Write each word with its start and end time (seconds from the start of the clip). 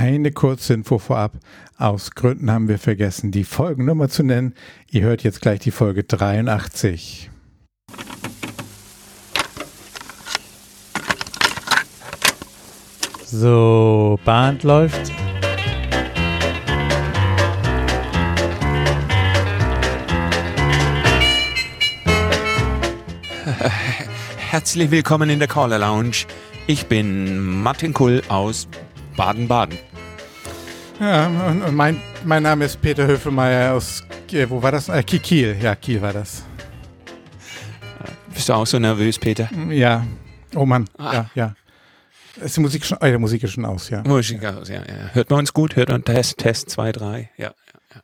Eine 0.00 0.30
kurze 0.30 0.74
Info 0.74 0.98
vorab. 0.98 1.32
Aus 1.76 2.12
Gründen 2.12 2.52
haben 2.52 2.68
wir 2.68 2.78
vergessen, 2.78 3.32
die 3.32 3.42
Folgennummer 3.42 4.08
zu 4.08 4.22
nennen. 4.22 4.54
Ihr 4.88 5.02
hört 5.02 5.24
jetzt 5.24 5.40
gleich 5.40 5.58
die 5.58 5.72
Folge 5.72 6.04
83. 6.04 7.32
So, 13.26 14.20
Band 14.24 14.62
läuft. 14.62 15.10
Herzlich 24.36 24.92
willkommen 24.92 25.28
in 25.28 25.40
der 25.40 25.48
Caller 25.48 25.80
Lounge. 25.80 26.18
Ich 26.68 26.86
bin 26.86 27.62
Martin 27.64 27.92
Kull 27.92 28.22
aus 28.28 28.68
Baden-Baden. 29.16 29.87
Ja, 31.00 31.28
und 31.28 31.74
mein, 31.76 32.00
mein 32.24 32.42
Name 32.42 32.64
ist 32.64 32.80
Peter 32.80 33.06
Höfelmeier 33.06 33.74
aus, 33.74 34.02
äh, 34.32 34.50
wo 34.50 34.60
war 34.60 34.72
das? 34.72 34.88
Äh, 34.88 35.02
Kiel, 35.04 35.56
ja, 35.60 35.76
Kiel 35.76 36.02
war 36.02 36.12
das. 36.12 36.42
Bist 38.34 38.48
du 38.48 38.52
auch 38.54 38.66
so 38.66 38.80
nervös, 38.80 39.18
Peter? 39.18 39.48
Ja. 39.70 40.04
Oh 40.56 40.66
Mann, 40.66 40.88
ah. 40.98 41.12
ja, 41.12 41.30
ja. 41.34 41.54
Ist 42.42 42.56
die 42.56 42.60
Musik 42.60 42.84
schon, 42.84 42.98
oh, 43.00 43.04
die 43.04 43.16
Musik 43.16 43.42
ist 43.44 43.52
schon 43.52 43.64
aus, 43.64 43.90
ja. 43.90 44.02
Musik 44.02 44.44
aus, 44.44 44.68
ja, 44.68 44.80
ja. 44.80 45.10
Hört 45.12 45.30
man 45.30 45.40
uns 45.40 45.52
gut? 45.52 45.76
Hört 45.76 45.88
man 45.88 46.04
Test, 46.04 46.38
Test 46.38 46.70
2, 46.70 46.92
3, 46.92 47.30
ja, 47.36 47.46
ja, 47.46 47.52
ja. 47.94 48.00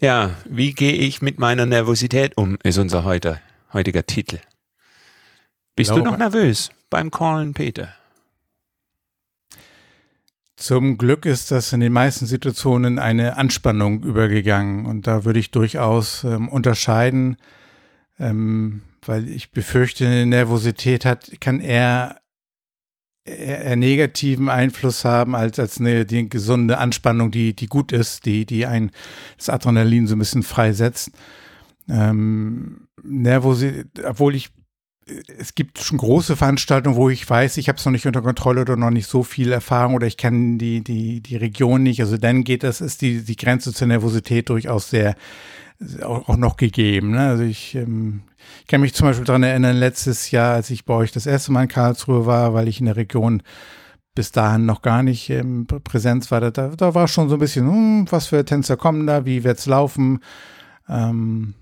Ja, 0.00 0.30
wie 0.44 0.72
gehe 0.74 0.92
ich 0.92 1.20
mit 1.20 1.40
meiner 1.40 1.66
Nervosität 1.66 2.36
um, 2.36 2.58
ist 2.62 2.78
unser 2.78 3.02
heute, 3.02 3.40
heutiger 3.72 4.06
Titel. 4.06 4.38
Bist 5.74 5.90
Glaube, 5.90 6.04
du 6.04 6.10
noch 6.10 6.18
nervös 6.18 6.70
beim 6.90 7.10
Callen, 7.10 7.54
Peter? 7.54 7.94
Zum 10.58 10.98
Glück 10.98 11.24
ist 11.24 11.52
das 11.52 11.72
in 11.72 11.78
den 11.78 11.92
meisten 11.92 12.26
Situationen 12.26 12.98
eine 12.98 13.36
Anspannung 13.36 14.02
übergegangen 14.02 14.86
und 14.86 15.06
da 15.06 15.24
würde 15.24 15.38
ich 15.38 15.52
durchaus 15.52 16.24
ähm, 16.24 16.48
unterscheiden, 16.48 17.36
ähm, 18.18 18.82
weil 19.06 19.28
ich 19.28 19.52
befürchte, 19.52 20.04
eine 20.04 20.26
Nervosität 20.26 21.04
hat, 21.04 21.30
kann 21.40 21.60
eher, 21.60 22.20
eher, 23.24 23.66
eher 23.66 23.76
negativen 23.76 24.48
Einfluss 24.48 25.04
haben 25.04 25.36
als, 25.36 25.60
als 25.60 25.78
eine 25.78 26.04
die 26.04 26.28
gesunde 26.28 26.78
Anspannung, 26.78 27.30
die, 27.30 27.54
die 27.54 27.68
gut 27.68 27.92
ist, 27.92 28.26
die, 28.26 28.44
die 28.44 28.66
ein 28.66 28.90
das 29.36 29.50
Adrenalin 29.50 30.08
so 30.08 30.16
ein 30.16 30.18
bisschen 30.18 30.42
freisetzt. 30.42 31.12
Ähm, 31.88 32.88
Nervosität, 33.04 33.86
obwohl 34.04 34.34
ich 34.34 34.50
es 35.38 35.54
gibt 35.54 35.78
schon 35.78 35.98
große 35.98 36.36
Veranstaltungen, 36.36 36.96
wo 36.96 37.08
ich 37.10 37.28
weiß, 37.28 37.56
ich 37.56 37.68
habe 37.68 37.78
es 37.78 37.84
noch 37.84 37.92
nicht 37.92 38.06
unter 38.06 38.22
Kontrolle 38.22 38.62
oder 38.62 38.76
noch 38.76 38.90
nicht 38.90 39.08
so 39.08 39.22
viel 39.22 39.52
Erfahrung 39.52 39.94
oder 39.94 40.06
ich 40.06 40.16
kenne 40.16 40.58
die, 40.58 40.82
die, 40.82 41.20
die 41.20 41.36
Region 41.36 41.82
nicht. 41.82 42.00
Also 42.00 42.16
dann 42.16 42.44
geht 42.44 42.62
das, 42.62 42.80
ist 42.80 43.02
die, 43.02 43.24
die 43.24 43.36
Grenze 43.36 43.72
zur 43.72 43.88
Nervosität 43.88 44.48
durchaus 44.48 44.90
sehr 44.90 45.16
auch, 46.02 46.36
noch 46.36 46.56
gegeben. 46.56 47.12
Ne? 47.12 47.28
Also 47.28 47.44
ich, 47.44 47.74
ähm, 47.74 48.22
ich 48.60 48.66
kann 48.66 48.80
mich 48.80 48.94
zum 48.94 49.06
Beispiel 49.06 49.24
daran 49.24 49.42
erinnern, 49.42 49.76
letztes 49.76 50.30
Jahr, 50.30 50.54
als 50.54 50.70
ich 50.70 50.84
bei 50.84 50.94
euch 50.94 51.12
das 51.12 51.26
erste 51.26 51.52
Mal 51.52 51.64
in 51.64 51.68
Karlsruhe 51.68 52.26
war, 52.26 52.54
weil 52.54 52.68
ich 52.68 52.80
in 52.80 52.86
der 52.86 52.96
Region 52.96 53.42
bis 54.14 54.32
dahin 54.32 54.66
noch 54.66 54.82
gar 54.82 55.04
nicht 55.04 55.30
ähm, 55.30 55.66
Präsenz 55.66 56.30
war, 56.30 56.40
da, 56.40 56.50
da 56.50 56.94
war 56.94 57.06
schon 57.06 57.28
so 57.28 57.36
ein 57.36 57.40
bisschen, 57.40 57.68
hm, 57.68 58.06
was 58.10 58.26
für 58.26 58.44
Tänzer 58.44 58.76
kommen 58.76 59.06
da, 59.06 59.24
wie 59.24 59.44
wird's 59.44 59.66
laufen? 59.66 60.20
Ähm, 60.88 61.54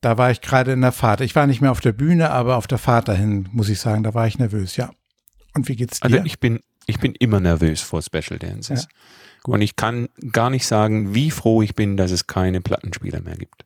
da 0.00 0.16
war 0.16 0.30
ich 0.30 0.40
gerade 0.40 0.72
in 0.72 0.80
der 0.80 0.92
Fahrt. 0.92 1.20
Ich 1.20 1.36
war 1.36 1.46
nicht 1.46 1.60
mehr 1.60 1.70
auf 1.70 1.80
der 1.80 1.92
Bühne, 1.92 2.30
aber 2.30 2.56
auf 2.56 2.66
der 2.66 2.78
Fahrt 2.78 3.08
dahin, 3.08 3.48
muss 3.52 3.68
ich 3.68 3.80
sagen, 3.80 4.02
da 4.02 4.14
war 4.14 4.26
ich 4.26 4.38
nervös, 4.38 4.76
ja. 4.76 4.90
Und 5.54 5.68
wie 5.68 5.76
geht's 5.76 6.00
dir? 6.00 6.04
Also 6.04 6.24
ich 6.24 6.40
bin, 6.40 6.60
ich 6.86 7.00
bin 7.00 7.14
immer 7.14 7.40
nervös 7.40 7.80
vor 7.80 8.00
Special 8.02 8.38
Dances. 8.38 8.88
Ja, 9.46 9.52
und 9.52 9.62
ich 9.62 9.76
kann 9.76 10.08
gar 10.32 10.50
nicht 10.50 10.66
sagen, 10.66 11.14
wie 11.14 11.30
froh 11.30 11.62
ich 11.62 11.74
bin, 11.74 11.96
dass 11.96 12.10
es 12.10 12.26
keine 12.26 12.60
Plattenspieler 12.60 13.20
mehr 13.20 13.36
gibt. 13.36 13.64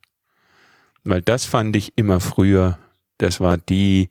Weil 1.05 1.23
das 1.23 1.44
fand 1.44 1.77
ich 1.77 1.92
immer 1.96 2.20
früher, 2.20 2.78
das 3.18 3.40
war 3.40 3.58
die, 3.58 4.08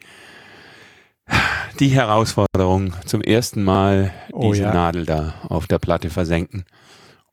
die 1.80 1.90
Herausforderung, 1.90 2.94
zum 3.06 3.22
ersten 3.22 3.64
Mal 3.64 4.14
oh, 4.32 4.52
diese 4.52 4.64
ja. 4.64 4.74
Nadel 4.74 5.06
da 5.06 5.34
auf 5.50 5.68
der 5.68 5.80
Platte 5.80 6.10
versenken, 6.10 6.66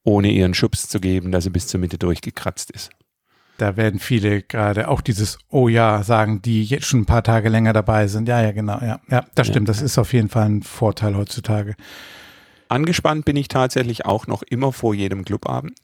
ohne 0.03 0.31
ihren 0.31 0.55
Schubs 0.55 0.89
zu 0.89 0.99
geben, 1.01 1.31
dass 1.31 1.45
sie 1.45 1.51
bis 1.51 1.67
zur 1.67 1.79
Mitte 1.79 1.99
durchgekratzt 1.99 2.71
ist 2.71 2.91
da 3.61 3.77
werden 3.77 4.01
viele 4.01 4.43
gerade 4.43 4.89
auch 4.89 5.01
dieses 5.01 5.39
Oh 5.51 5.69
ja 5.69 6.03
sagen, 6.03 6.41
die 6.43 6.65
jetzt 6.65 6.87
schon 6.87 7.01
ein 7.01 7.07
paar 7.07 7.23
Tage 7.23 7.49
länger 7.49 7.73
dabei 7.73 8.07
sind. 8.07 8.29
Ja, 8.29 8.41
ja, 8.43 8.53
genau. 8.53 8.79
Ja, 8.81 9.01
ja 9.09 9.25
das 9.35 9.49
stimmt. 9.49 9.69
Das 9.69 9.83
ist 9.83 9.99
auf 9.99 10.13
jeden 10.13 10.29
Fall 10.29 10.47
ein 10.47 10.63
Vorteil 10.63 11.17
heutzutage. 11.17 11.75
Angespannt 12.69 13.25
bin 13.25 13.37
ich 13.37 13.49
tatsächlich 13.49 14.07
auch 14.07 14.27
noch 14.27 14.43
immer 14.43 14.73
vor 14.73 14.95
jedem 14.95 15.25
Clubabend. 15.25 15.77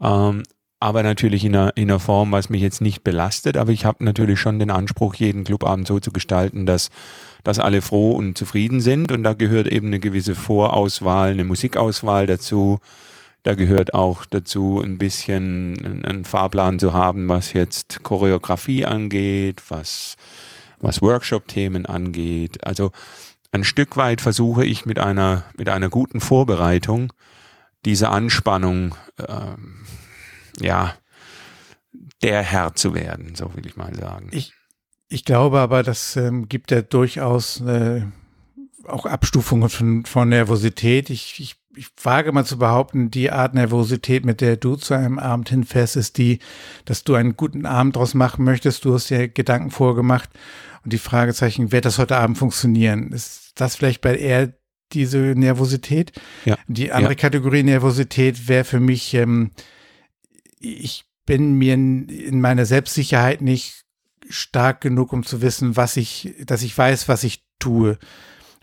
Ähm, 0.00 0.42
aber 0.80 1.02
natürlich 1.02 1.44
in 1.44 1.54
einer, 1.54 1.76
in 1.76 1.90
einer 1.90 2.00
Form, 2.00 2.32
was 2.32 2.50
mich 2.50 2.62
jetzt 2.62 2.80
nicht 2.80 3.04
belastet. 3.04 3.56
Aber 3.56 3.70
ich 3.70 3.84
habe 3.84 4.04
natürlich 4.04 4.40
schon 4.40 4.58
den 4.58 4.70
Anspruch, 4.70 5.14
jeden 5.14 5.44
Clubabend 5.44 5.86
so 5.86 6.00
zu 6.00 6.12
gestalten, 6.12 6.66
dass, 6.66 6.90
dass 7.44 7.58
alle 7.58 7.82
froh 7.82 8.12
und 8.12 8.38
zufrieden 8.38 8.80
sind. 8.80 9.12
Und 9.12 9.22
da 9.22 9.34
gehört 9.34 9.68
eben 9.68 9.88
eine 9.88 10.00
gewisse 10.00 10.34
Vorauswahl, 10.34 11.30
eine 11.30 11.44
Musikauswahl 11.44 12.26
dazu 12.26 12.80
da 13.42 13.54
gehört 13.54 13.94
auch 13.94 14.24
dazu, 14.26 14.80
ein 14.80 14.98
bisschen 14.98 16.04
einen 16.04 16.24
Fahrplan 16.24 16.78
zu 16.78 16.92
haben, 16.92 17.28
was 17.28 17.52
jetzt 17.52 18.02
Choreografie 18.02 18.84
angeht, 18.84 19.62
was, 19.68 20.16
was 20.80 21.00
Workshop-Themen 21.02 21.86
angeht. 21.86 22.64
Also 22.64 22.90
ein 23.52 23.64
Stück 23.64 23.96
weit 23.96 24.20
versuche 24.20 24.64
ich 24.64 24.86
mit 24.86 24.98
einer, 24.98 25.44
mit 25.56 25.68
einer 25.68 25.88
guten 25.88 26.20
Vorbereitung 26.20 27.12
diese 27.84 28.08
Anspannung, 28.10 28.94
ähm, 29.26 29.86
ja, 30.60 30.94
der 32.22 32.42
Herr 32.42 32.74
zu 32.74 32.94
werden, 32.94 33.34
so 33.34 33.54
will 33.54 33.64
ich 33.66 33.76
mal 33.76 33.94
sagen. 33.94 34.28
Ich, 34.32 34.52
ich 35.08 35.24
glaube 35.24 35.60
aber, 35.60 35.82
das 35.82 36.16
ähm, 36.16 36.48
gibt 36.48 36.70
ja 36.70 36.82
durchaus 36.82 37.60
äh, 37.60 38.02
auch 38.84 39.06
Abstufungen 39.06 39.68
von, 39.68 40.04
von 40.04 40.28
Nervosität. 40.28 41.10
Ich, 41.10 41.38
ich 41.40 41.56
ich 41.78 41.88
wage 42.02 42.32
mal 42.32 42.44
zu 42.44 42.58
behaupten, 42.58 43.10
die 43.10 43.30
Art 43.30 43.54
Nervosität, 43.54 44.24
mit 44.24 44.40
der 44.40 44.56
du 44.56 44.74
zu 44.74 44.94
einem 44.94 45.18
Abend 45.18 45.48
hinfährst, 45.48 45.96
ist 45.96 46.18
die, 46.18 46.40
dass 46.84 47.04
du 47.04 47.14
einen 47.14 47.36
guten 47.36 47.66
Abend 47.66 47.96
draus 47.96 48.14
machen 48.14 48.44
möchtest. 48.44 48.84
Du 48.84 48.94
hast 48.94 49.10
dir 49.10 49.28
Gedanken 49.28 49.70
vorgemacht 49.70 50.28
und 50.84 50.92
die 50.92 50.98
Fragezeichen, 50.98 51.70
wird 51.70 51.84
das 51.84 51.98
heute 51.98 52.16
Abend 52.16 52.36
funktionieren? 52.36 53.12
Ist 53.12 53.52
das 53.54 53.76
vielleicht 53.76 54.00
bei 54.00 54.16
eher 54.16 54.52
diese 54.92 55.18
Nervosität? 55.18 56.12
Ja. 56.44 56.58
Die 56.66 56.90
andere 56.90 57.12
ja. 57.12 57.18
Kategorie 57.18 57.62
Nervosität 57.62 58.48
wäre 58.48 58.64
für 58.64 58.80
mich, 58.80 59.14
ähm, 59.14 59.52
ich 60.58 61.04
bin 61.26 61.54
mir 61.54 61.74
in 61.74 62.40
meiner 62.40 62.66
Selbstsicherheit 62.66 63.40
nicht 63.40 63.84
stark 64.28 64.80
genug, 64.80 65.12
um 65.12 65.24
zu 65.24 65.42
wissen, 65.42 65.76
was 65.76 65.96
ich, 65.96 66.34
dass 66.44 66.62
ich 66.62 66.76
weiß, 66.76 67.08
was 67.08 67.22
ich 67.22 67.44
tue. 67.58 67.98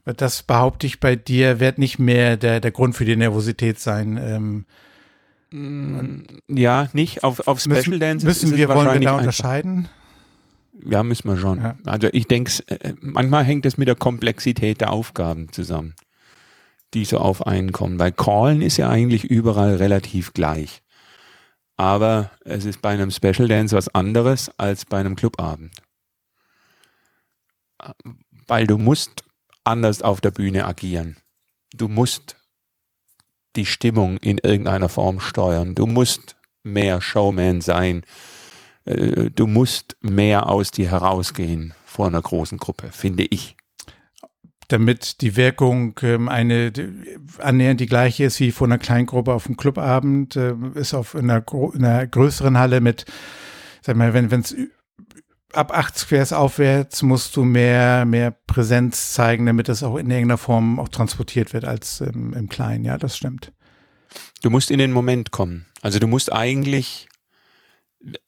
Das 0.05 0.43
behaupte 0.43 0.85
ich 0.85 0.99
bei 0.99 1.15
dir, 1.15 1.59
wird 1.59 1.79
nicht 1.79 1.97
mehr 1.97 2.37
der, 2.37 2.59
der 2.59 2.71
Grund 2.71 2.95
für 2.95 3.05
die 3.05 3.15
Nervosität 3.15 3.79
sein. 3.79 4.19
Ähm, 4.21 4.65
mm, 5.49 6.55
ja, 6.55 6.89
nicht. 6.93 7.23
Auf, 7.23 7.47
auf 7.47 7.59
Special 7.59 7.77
müssen, 7.77 7.99
Dance 7.99 8.25
müssen 8.25 8.55
wir, 8.55 8.69
wollen 8.69 8.93
wir 8.93 8.99
da 8.99 9.17
unterscheiden? 9.17 9.89
Ja, 10.83 11.01
müssen 11.01 11.27
wir 11.27 11.37
schon. 11.37 11.59
Ja. 11.59 11.75
Also 11.85 12.07
ich 12.11 12.27
denke, 12.27 12.51
äh, 12.67 12.93
manchmal 13.01 13.43
hängt 13.43 13.65
es 13.65 13.77
mit 13.77 13.87
der 13.87 13.95
Komplexität 13.95 14.81
der 14.81 14.91
Aufgaben 14.91 15.51
zusammen, 15.51 15.95
die 16.93 17.05
so 17.05 17.17
auf 17.17 17.47
einen 17.47 17.71
kommen. 17.71 17.97
Weil 17.97 18.11
Callen 18.11 18.61
ist 18.61 18.77
ja 18.77 18.89
eigentlich 18.89 19.23
überall 19.23 19.75
relativ 19.77 20.33
gleich. 20.33 20.83
Aber 21.77 22.29
es 22.45 22.63
ist 22.65 22.81
bei 22.81 22.89
einem 22.89 23.09
Special 23.09 23.47
Dance 23.47 23.75
was 23.75 23.89
anderes 23.89 24.51
als 24.57 24.85
bei 24.85 24.99
einem 24.99 25.15
Clubabend. 25.15 25.71
Weil 28.47 28.67
du 28.67 28.77
musst 28.77 29.24
anders 29.65 30.01
auf 30.01 30.21
der 30.21 30.31
Bühne 30.31 30.65
agieren. 30.65 31.17
Du 31.73 31.87
musst 31.87 32.37
die 33.55 33.65
Stimmung 33.65 34.17
in 34.17 34.37
irgendeiner 34.37 34.89
Form 34.89 35.19
steuern. 35.19 35.75
Du 35.75 35.85
musst 35.85 36.35
mehr 36.63 37.01
Showman 37.01 37.61
sein. 37.61 38.03
Äh, 38.85 39.31
du 39.31 39.47
musst 39.47 39.97
mehr 40.01 40.49
aus 40.49 40.71
dir 40.71 40.91
herausgehen 40.91 41.73
vor 41.85 42.07
einer 42.07 42.21
großen 42.21 42.57
Gruppe, 42.57 42.89
finde 42.91 43.23
ich. 43.23 43.55
Damit 44.67 45.21
die 45.21 45.35
Wirkung 45.35 45.97
ähm, 46.01 46.27
eine 46.27 46.73
annähernd 47.37 47.79
die 47.79 47.85
gleiche 47.85 48.25
ist 48.25 48.39
wie 48.39 48.51
vor 48.51 48.67
einer 48.67 48.79
kleinen 48.79 49.05
Gruppe 49.05 49.33
auf 49.33 49.45
dem 49.45 49.57
Clubabend, 49.57 50.35
äh, 50.35 50.55
ist 50.73 50.93
auf 50.93 51.15
einer, 51.15 51.43
in 51.73 51.85
einer 51.85 52.07
größeren 52.07 52.57
Halle 52.57 52.81
mit, 52.81 53.05
sag 53.81 53.95
mal, 53.95 54.13
wenn 54.13 54.31
es 54.31 54.55
ab 55.55 55.71
80 55.71 56.07
Vers 56.07 56.33
aufwärts 56.33 57.01
musst 57.01 57.35
du 57.35 57.43
mehr, 57.43 58.05
mehr 58.05 58.31
Präsenz 58.31 59.13
zeigen, 59.13 59.45
damit 59.45 59.69
es 59.69 59.83
auch 59.83 59.97
in 59.97 60.09
irgendeiner 60.09 60.37
Form 60.37 60.79
auch 60.79 60.89
transportiert 60.89 61.53
wird 61.53 61.65
als 61.65 62.01
im, 62.01 62.33
im 62.33 62.49
Kleinen. 62.49 62.85
Ja, 62.85 62.97
das 62.97 63.17
stimmt. 63.17 63.51
Du 64.41 64.49
musst 64.49 64.71
in 64.71 64.79
den 64.79 64.91
Moment 64.91 65.31
kommen. 65.31 65.65
Also 65.81 65.99
du 65.99 66.07
musst 66.07 66.31
eigentlich 66.31 67.07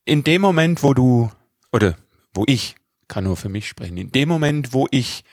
in 0.05 0.23
dem 0.23 0.41
Moment, 0.41 0.83
wo 0.83 0.93
du, 0.93 1.31
oder 1.71 1.95
wo 2.33 2.43
ich, 2.47 2.75
kann 3.07 3.23
nur 3.23 3.37
für 3.37 3.49
mich 3.49 3.67
sprechen, 3.67 3.97
in 3.97 4.11
dem 4.11 4.27
Moment, 4.29 4.73
wo 4.73 4.87
ich 4.91 5.23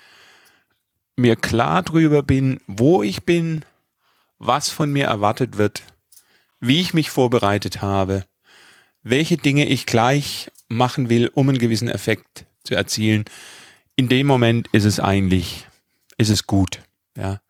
mir 1.16 1.36
klar 1.36 1.82
drüber 1.82 2.22
bin, 2.22 2.60
wo 2.66 3.02
ich 3.02 3.24
bin, 3.24 3.64
was 4.38 4.68
von 4.68 4.92
mir 4.92 5.06
erwartet 5.06 5.58
wird, 5.58 5.82
wie 6.60 6.80
ich 6.80 6.94
mich 6.94 7.10
vorbereitet 7.10 7.82
habe, 7.82 8.24
welche 9.04 9.36
Dinge 9.36 9.66
ich 9.66 9.86
gleich 9.86 10.50
machen 10.68 11.08
will, 11.08 11.30
um 11.32 11.48
einen 11.48 11.58
gewissen 11.58 11.88
Effekt 11.88 12.46
zu 12.64 12.74
erzielen. 12.74 13.24
In 13.94 14.08
dem 14.08 14.26
Moment 14.26 14.66
ist 14.72 14.84
es 14.84 14.98
eigentlich, 14.98 15.68
ist 16.16 16.30
es 16.30 16.46
gut. 16.46 16.82
Ja. 17.16 17.40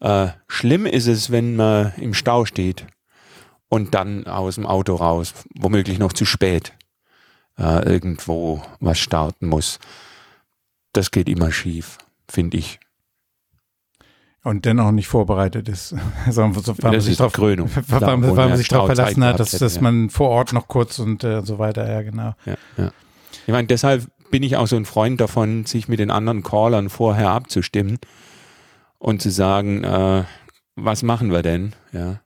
Äh, 0.00 0.32
schlimm 0.46 0.86
ist 0.86 1.06
es, 1.06 1.30
wenn 1.30 1.56
man 1.56 1.94
im 1.96 2.14
Stau 2.14 2.44
steht 2.44 2.86
und 3.68 3.94
dann 3.94 4.26
aus 4.26 4.56
dem 4.56 4.66
Auto 4.66 4.94
raus, 4.94 5.34
womöglich 5.54 5.98
noch 5.98 6.12
zu 6.12 6.26
spät, 6.26 6.74
äh, 7.58 7.84
irgendwo 7.90 8.62
was 8.78 8.98
starten 8.98 9.48
muss. 9.48 9.80
Das 10.92 11.10
geht 11.10 11.28
immer 11.28 11.50
schief, 11.50 11.98
finde 12.28 12.58
ich. 12.58 12.78
Und 14.44 14.66
dennoch 14.66 14.92
nicht 14.92 15.08
vorbereitet 15.08 15.68
ist. 15.68 15.94
Also, 16.26 16.42
weil 16.42 16.92
man 16.92 17.00
sich 17.00 17.16
darauf 17.16 17.32
weil, 17.38 18.36
weil 18.36 18.48
man 18.48 18.56
sich 18.56 18.68
darauf 18.68 18.86
verlassen 18.86 19.24
hat, 19.24 19.40
dass, 19.40 19.50
dass 19.52 19.80
man 19.80 20.10
vor 20.10 20.28
Ort 20.28 20.52
noch 20.52 20.68
kurz 20.68 20.98
und 20.98 21.24
äh, 21.24 21.42
so 21.42 21.58
weiter, 21.58 21.90
ja, 21.90 22.02
genau. 22.02 22.34
Ja, 22.44 22.54
ja. 22.76 22.92
Ich 23.46 23.52
meine, 23.52 23.66
deshalb 23.66 24.06
bin 24.30 24.42
ich 24.42 24.56
auch 24.56 24.66
so 24.66 24.76
ein 24.76 24.84
Freund 24.84 25.20
davon, 25.20 25.64
sich 25.64 25.88
mit 25.88 25.98
den 25.98 26.10
anderen 26.10 26.42
Callern 26.42 26.88
vorher 26.88 27.30
abzustimmen 27.30 27.98
und 28.98 29.22
zu 29.22 29.30
sagen, 29.30 29.84
äh, 29.84 30.24
was 30.76 31.02
machen 31.02 31.30
wir 31.30 31.42
denn? 31.42 31.74
Ja. 31.92 32.20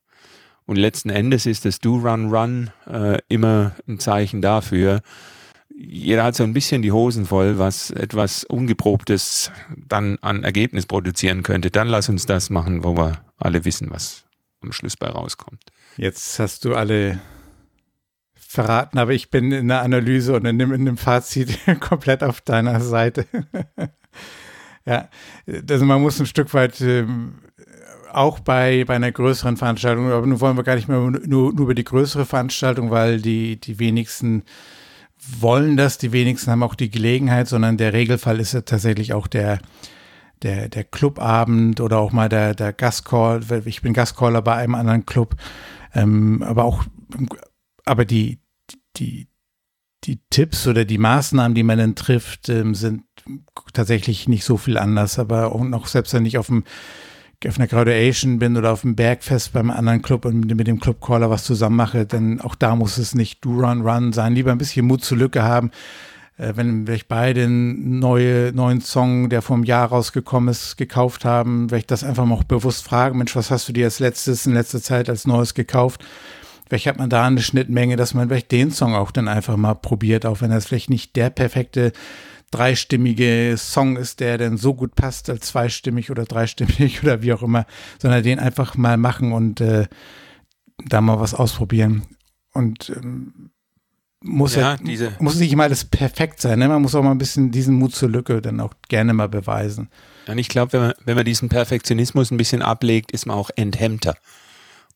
Und 0.67 0.77
letzten 0.77 1.11
Endes 1.11 1.47
ist 1.47 1.65
das 1.65 1.79
Do-Run-Run 1.81 2.71
äh, 2.91 3.19
immer 3.29 3.73
ein 3.89 3.99
Zeichen 3.99 4.43
dafür. 4.43 5.03
Jeder 5.81 6.25
hat 6.25 6.35
so 6.35 6.43
ein 6.43 6.53
bisschen 6.53 6.83
die 6.83 6.91
Hosen 6.91 7.25
voll, 7.25 7.59
was 7.59 7.93
etwas 7.93 8.43
Ungeprobtes 8.43 9.53
dann 9.77 10.19
an 10.23 10.43
Ergebnis 10.43 10.87
produzieren 10.87 11.45
könnte. 11.45 11.71
Dann 11.71 11.87
lass 11.87 12.09
uns 12.09 12.27
das 12.27 12.51
machen, 12.51 12.83
wo 12.83 12.97
wir 12.97 13.23
alle 13.37 13.65
wissen, 13.65 13.89
was 13.91 14.25
am 14.61 14.73
Schluss 14.73 14.97
bei 14.97 15.07
rauskommt. 15.07 15.63
Jetzt 15.97 16.41
hast 16.41 16.65
du 16.65 16.75
alle 16.75 17.21
verraten, 18.35 18.99
aber 18.99 19.13
ich 19.13 19.31
bin 19.31 19.53
in 19.53 19.69
der 19.69 19.83
Analyse 19.83 20.35
und 20.35 20.47
in 20.47 20.59
dem, 20.59 20.73
in 20.73 20.85
dem 20.85 20.97
Fazit 20.97 21.59
komplett 21.81 22.25
auf 22.25 22.41
deiner 22.41 22.81
Seite. 22.81 23.27
ja, 24.85 25.09
also 25.71 25.85
man 25.85 26.03
muss 26.03 26.19
ein 26.19 26.27
Stück 26.27 26.55
weit 26.55 26.81
ähm, 26.81 27.35
auch 28.13 28.41
bei, 28.41 28.85
bei 28.85 28.97
einer 28.97 29.13
größeren 29.13 29.57
Veranstaltung, 29.57 30.11
aber 30.11 30.27
nun 30.27 30.41
wollen 30.41 30.57
wir 30.57 30.65
gar 30.65 30.75
nicht 30.75 30.89
mehr 30.89 30.99
nur, 30.99 31.53
nur 31.53 31.53
über 31.53 31.75
die 31.75 31.85
größere 31.85 32.27
Veranstaltung, 32.27 32.91
weil 32.91 33.21
die, 33.21 33.61
die 33.61 33.79
wenigsten 33.79 34.43
wollen 35.41 35.77
das, 35.77 35.99
die 35.99 36.13
wenigsten 36.13 36.51
haben 36.51 36.63
auch 36.63 36.75
die 36.75 36.91
Gelegenheit, 36.91 37.49
sondern 37.49 37.77
der 37.77 37.93
Regelfall 37.93 38.41
ist 38.41 38.53
ja 38.53 38.63
tatsächlich 38.63 39.13
auch 39.13 39.27
der, 39.27 39.61
der, 40.43 40.69
der 40.69 40.85
Clubabend 40.85 41.81
oder 41.81 41.99
auch 41.99 42.13
mal 42.13 42.29
der, 42.29 42.55
der 42.55 42.73
Gastcall. 42.73 43.41
Ich 43.65 43.83
bin 43.83 43.93
Gastcaller 43.93 44.43
bei 44.43 44.55
einem 44.55 44.75
anderen 44.75 45.07
Club, 45.07 45.37
ähm, 45.95 46.43
aber 46.43 46.65
auch 46.65 46.85
aber 47.89 48.05
die, 48.05 48.41
die, 48.97 49.29
die 50.05 50.21
Tipps 50.31 50.67
oder 50.67 50.85
die 50.85 50.99
Maßnahmen, 50.99 51.55
die 51.55 51.63
man 51.63 51.79
dann 51.79 51.95
trifft, 51.95 52.49
ähm, 52.49 52.75
sind 52.75 53.05
tatsächlich 53.73 54.29
nicht 54.29 54.45
so 54.45 54.57
viel 54.57 54.79
anders. 54.79 55.19
Aber 55.19 55.53
auch 55.53 55.65
noch 55.65 55.87
selbst 55.87 56.13
wenn 56.15 56.27
ich 56.27 56.39
auf 56.39 56.47
dem 56.47 56.65
auf 57.47 57.59
einer 57.59 57.69
Graduation 57.69 58.41
bin 58.41 58.57
oder 58.57 58.73
auf 58.73 58.81
dem 58.81 58.97
Bergfest 58.97 59.53
beim 59.53 59.71
anderen 59.71 60.03
Club 60.03 60.25
und 60.25 60.47
mit 60.47 60.67
dem 60.67 60.81
Clubcaller 60.81 61.31
was 61.31 61.45
zusammen 61.45 61.77
mache, 61.77 62.05
dann 62.05 62.41
auch 62.41 62.57
da 62.57 62.75
muss 62.75 62.99
es 62.99 63.15
nicht 63.15 63.45
do 63.45 63.51
run 63.51 63.83
run 63.83 64.13
sein. 64.13 64.35
Lieber 64.35 64.51
ein 64.51 64.59
bisschen 64.59 64.87
Mut 64.87 65.05
zur 65.05 65.19
Lücke 65.19 65.45
haben. 65.45 65.71
Äh, 66.37 66.55
wenn 66.57 66.87
vielleicht 66.87 67.07
beide 67.07 67.45
einen 67.45 68.01
neue, 68.01 68.53
neuen 68.53 68.81
Song, 68.81 69.29
der 69.29 69.43
vom 69.43 69.63
Jahr 69.63 69.89
rausgekommen 69.89 70.49
ist, 70.49 70.77
gekauft 70.77 71.25
haben, 71.25 71.71
werde 71.71 71.81
ich 71.81 71.87
das 71.87 72.03
einfach 72.03 72.25
mal 72.25 72.35
auch 72.35 72.45
bewusst 72.45 72.85
fragen. 72.85 73.19
Mensch, 73.19 73.37
was 73.37 73.53
hast 73.53 73.69
du 73.69 73.73
dir 73.73 73.85
als 73.85 74.01
letztes 74.01 74.45
in 74.47 74.55
letzter 74.55 74.83
Zeit 74.83 75.09
als 75.09 75.27
Neues 75.27 75.55
gekauft? 75.55 76.05
Vielleicht 76.69 76.87
hat 76.87 76.99
man 76.99 77.09
da 77.09 77.25
eine 77.25 77.41
Schnittmenge, 77.41 77.97
dass 77.97 78.15
man 78.15 78.29
vielleicht 78.29 78.53
den 78.53 78.73
Song 78.73 78.95
auch 78.95 79.13
dann 79.13 79.29
einfach 79.29 79.57
mal 79.57 79.75
probiert, 79.75 80.27
auch 80.27 80.41
wenn 80.41 80.51
das 80.51 80.67
vielleicht 80.67 80.91
nicht 80.91 81.15
der 81.15 81.31
perfekte 81.31 81.93
dreistimmige 82.51 83.55
Song 83.57 83.97
ist, 83.97 84.21
der 84.21 84.39
dann 84.39 84.57
so 84.57 84.75
gut 84.75 84.95
passt 84.95 85.29
als 85.31 85.47
zweistimmig 85.47 86.11
oder 86.11 86.25
dreistimmig 86.25 87.03
oder 87.03 87.23
wie 87.23 87.33
auch 87.33 87.43
immer, 87.43 87.67
sondern 88.01 88.23
den 88.23 88.39
einfach 88.39 88.77
mal 88.77 88.97
machen 88.97 89.33
und 89.33 89.61
äh, 89.61 89.87
da 90.85 91.01
mal 91.01 91.21
was 91.21 91.35
ausprobieren. 91.35 92.03
Und 92.53 92.91
ähm, 92.91 93.51
muss 94.21 94.57
ja, 94.57 94.77
diese 94.77 95.13
muss 95.21 95.37
nicht 95.37 95.53
immer 95.53 95.65
alles 95.65 95.85
perfekt 95.85 96.41
sein. 96.41 96.59
Ne? 96.59 96.69
Man 96.69 96.83
muss 96.83 96.95
auch 96.95 97.03
mal 97.03 97.13
ein 97.13 97.19
bisschen 97.19 97.53
diesen 97.53 97.77
Mut 97.77 97.95
zur 97.95 98.09
Lücke 98.09 98.43
dann 98.43 98.61
auch 98.61 98.75
gerne 98.89 99.13
mal 99.13 99.29
beweisen. 99.29 99.91
Und 100.27 100.39
ich 100.39 100.49
glaube, 100.49 100.73
wenn 100.73 100.81
man, 100.81 100.95
wenn 101.05 101.17
man 101.17 101.25
diesen 101.25 101.49
Perfektionismus 101.49 102.31
ein 102.31 102.37
bisschen 102.37 102.63
ablegt, 102.63 103.13
ist 103.13 103.27
man 103.27 103.37
auch 103.37 103.51
enthemmter. 103.55 104.17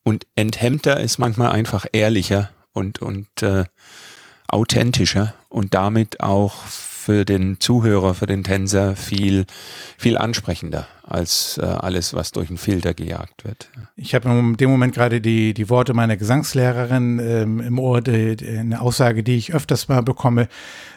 Und 0.03 0.27
enthemmter 0.35 0.99
ist 0.99 1.19
manchmal 1.19 1.51
einfach 1.51 1.85
ehrlicher 1.93 2.49
und, 2.73 3.01
und 3.01 3.27
äh, 3.41 3.63
authentischer 4.47 5.33
und 5.47 5.73
damit 5.73 6.19
auch 6.19 6.55
für 7.03 7.25
den 7.25 7.59
Zuhörer, 7.59 8.13
für 8.13 8.27
den 8.27 8.43
Tänzer 8.43 8.95
viel, 8.95 9.45
viel 9.97 10.17
ansprechender 10.17 10.87
als 11.03 11.57
äh, 11.57 11.65
alles, 11.65 12.13
was 12.13 12.31
durch 12.31 12.47
einen 12.47 12.57
Filter 12.57 12.93
gejagt 12.93 13.43
wird. 13.43 13.69
Ich 13.97 14.15
habe 14.15 14.29
in 14.29 14.55
dem 14.55 14.69
Moment 14.69 14.95
gerade 14.95 15.19
die, 15.19 15.53
die 15.53 15.69
Worte 15.69 15.93
meiner 15.93 16.15
Gesangslehrerin 16.15 17.19
ähm, 17.19 17.59
im 17.59 17.77
Ohr, 17.77 18.01
die, 18.01 18.37
die, 18.37 18.47
eine 18.47 18.81
Aussage, 18.81 19.21
die 19.21 19.35
ich 19.35 19.53
öfters 19.53 19.89
mal 19.89 20.01
bekomme, 20.01 20.47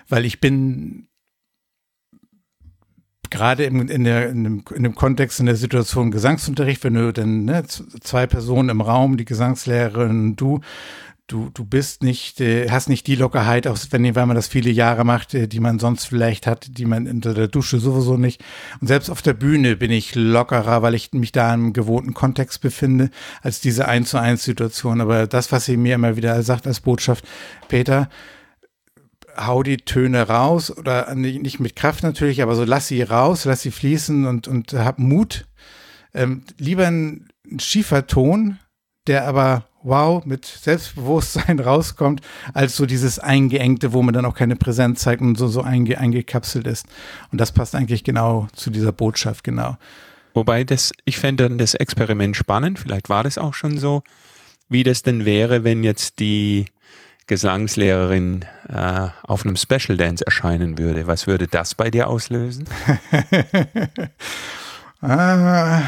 weil 0.09 0.25
ich 0.25 0.41
bin 0.41 1.09
gerade 3.29 3.65
im, 3.65 3.89
in, 3.89 4.05
der, 4.05 4.29
in, 4.29 4.45
dem, 4.45 4.65
in 4.75 4.85
dem 4.85 4.95
Kontext, 4.95 5.41
in 5.41 5.47
der 5.47 5.57
Situation 5.57 6.13
Gesangsunterricht, 6.13 6.85
wenn 6.85 6.95
du 6.95 7.13
dann 7.13 7.45
ne, 7.45 7.65
zwei 7.67 8.29
Personen 8.29 8.69
im 8.69 8.81
Raum, 8.81 9.17
die 9.17 9.25
Gesangslehrerin 9.25 10.11
und 10.11 10.37
du, 10.37 10.61
du, 11.27 11.51
du 11.51 11.65
bist 11.65 12.03
nicht, 12.03 12.41
äh, 12.41 12.71
hast 12.71 12.89
nicht 12.89 13.07
die 13.07 13.17
Lockerheit, 13.17 13.67
auch 13.67 13.79
wenn, 13.91 14.15
wenn 14.15 14.29
man 14.29 14.37
das 14.37 14.49
viele 14.49 14.71
Jahre 14.71 15.05
macht, 15.05 15.35
äh, 15.35 15.49
die 15.49 15.61
man 15.61 15.79
sonst 15.79 16.07
vielleicht 16.07 16.47
hat, 16.47 16.79
die 16.79 16.85
man 16.85 17.09
unter 17.09 17.35
der 17.35 17.49
Dusche 17.49 17.79
sowieso 17.79 18.17
nicht. 18.17 18.43
Und 18.81 18.87
selbst 18.87 19.11
auf 19.11 19.23
der 19.23 19.35
Bühne 19.35 19.77
bin 19.77 19.91
ich 19.91 20.15
lockerer, 20.15 20.83
weil 20.83 20.95
ich 20.95 21.13
mich 21.13 21.33
da 21.33 21.53
im 21.53 21.73
gewohnten 21.73 22.15
Kontext 22.15 22.61
befinde, 22.61 23.11
als 23.43 23.61
diese 23.61 23.89
eins 23.89 24.11
zu 24.11 24.19
eins 24.19 24.45
Situation. 24.45 25.01
Aber 25.01 25.27
das, 25.27 25.51
was 25.53 25.65
sie 25.65 25.77
mir 25.77 25.97
immer 25.97 26.17
wieder 26.17 26.43
sagt 26.43 26.67
als 26.67 26.81
Botschaft, 26.81 27.25
Peter, 27.69 28.09
hau 29.37 29.63
die 29.63 29.79
Töne 29.79 30.29
raus 30.29 30.77
oder 30.77 31.15
nicht 31.15 31.61
mit 31.61 31.77
Kraft 31.77 32.03
natürlich, 32.03 32.43
aber 32.43 32.55
so 32.55 32.65
lass 32.65 32.89
sie 32.89 33.03
raus, 33.03 33.45
lass 33.45 33.63
sie 33.63 33.71
fließen 33.71 34.27
und, 34.27 34.49
und 34.49 34.73
hab 34.73 34.99
Mut. 34.99 35.47
Ähm, 36.15 36.45
lieber 36.57 36.87
ein 36.87 37.29
schiefer 37.59 38.07
Ton, 38.07 38.59
der 39.07 39.27
aber 39.27 39.67
wow 39.87 40.25
mit 40.25 40.45
Selbstbewusstsein 40.45 41.61
rauskommt, 41.61 42.21
als 42.53 42.77
so 42.77 42.87
dieses 42.87 43.19
eingeengte, 43.19 43.93
wo 43.93 44.03
man 44.03 44.13
dann 44.13 44.25
auch 44.25 44.35
keine 44.35 44.57
Präsenz 44.57 45.01
zeigt 45.01 45.23
und 45.23 45.39
so, 45.39 45.49
so 45.49 45.63
einge, 45.63 45.99
eingekapselt 45.99 46.67
ist. 46.67 46.87
Und 47.33 47.41
das 47.41 47.53
passt 47.53 47.75
eigentlich 47.75 48.05
genau 48.05 48.49
zu 48.53 48.71
dieser 48.71 48.93
Botschaft, 48.93 49.45
genau. 49.45 49.77
Wobei 50.35 50.65
das, 50.65 50.93
ich 51.05 51.19
fände 51.19 51.49
das 51.49 51.75
Experiment 51.75 52.37
spannend, 52.37 52.79
vielleicht 52.79 53.09
war 53.09 53.25
das 53.25 53.39
auch 53.39 53.55
schon 53.55 53.79
so, 53.79 54.03
wie 54.69 54.83
das 54.83 55.03
denn 55.03 55.25
wäre, 55.25 55.65
wenn 55.65 55.83
jetzt 55.83 56.19
die 56.19 56.67
Gesangslehrerin 57.27 58.45
äh, 58.69 59.09
auf 59.23 59.45
einem 59.45 59.57
Special 59.57 59.97
Dance 59.97 60.25
erscheinen 60.25 60.79
würde. 60.79 61.07
Was 61.07 61.27
würde 61.27 61.49
das 61.49 61.75
bei 61.75 61.91
dir 61.91 62.09
auslösen? 62.09 62.67
ah, 65.01 65.83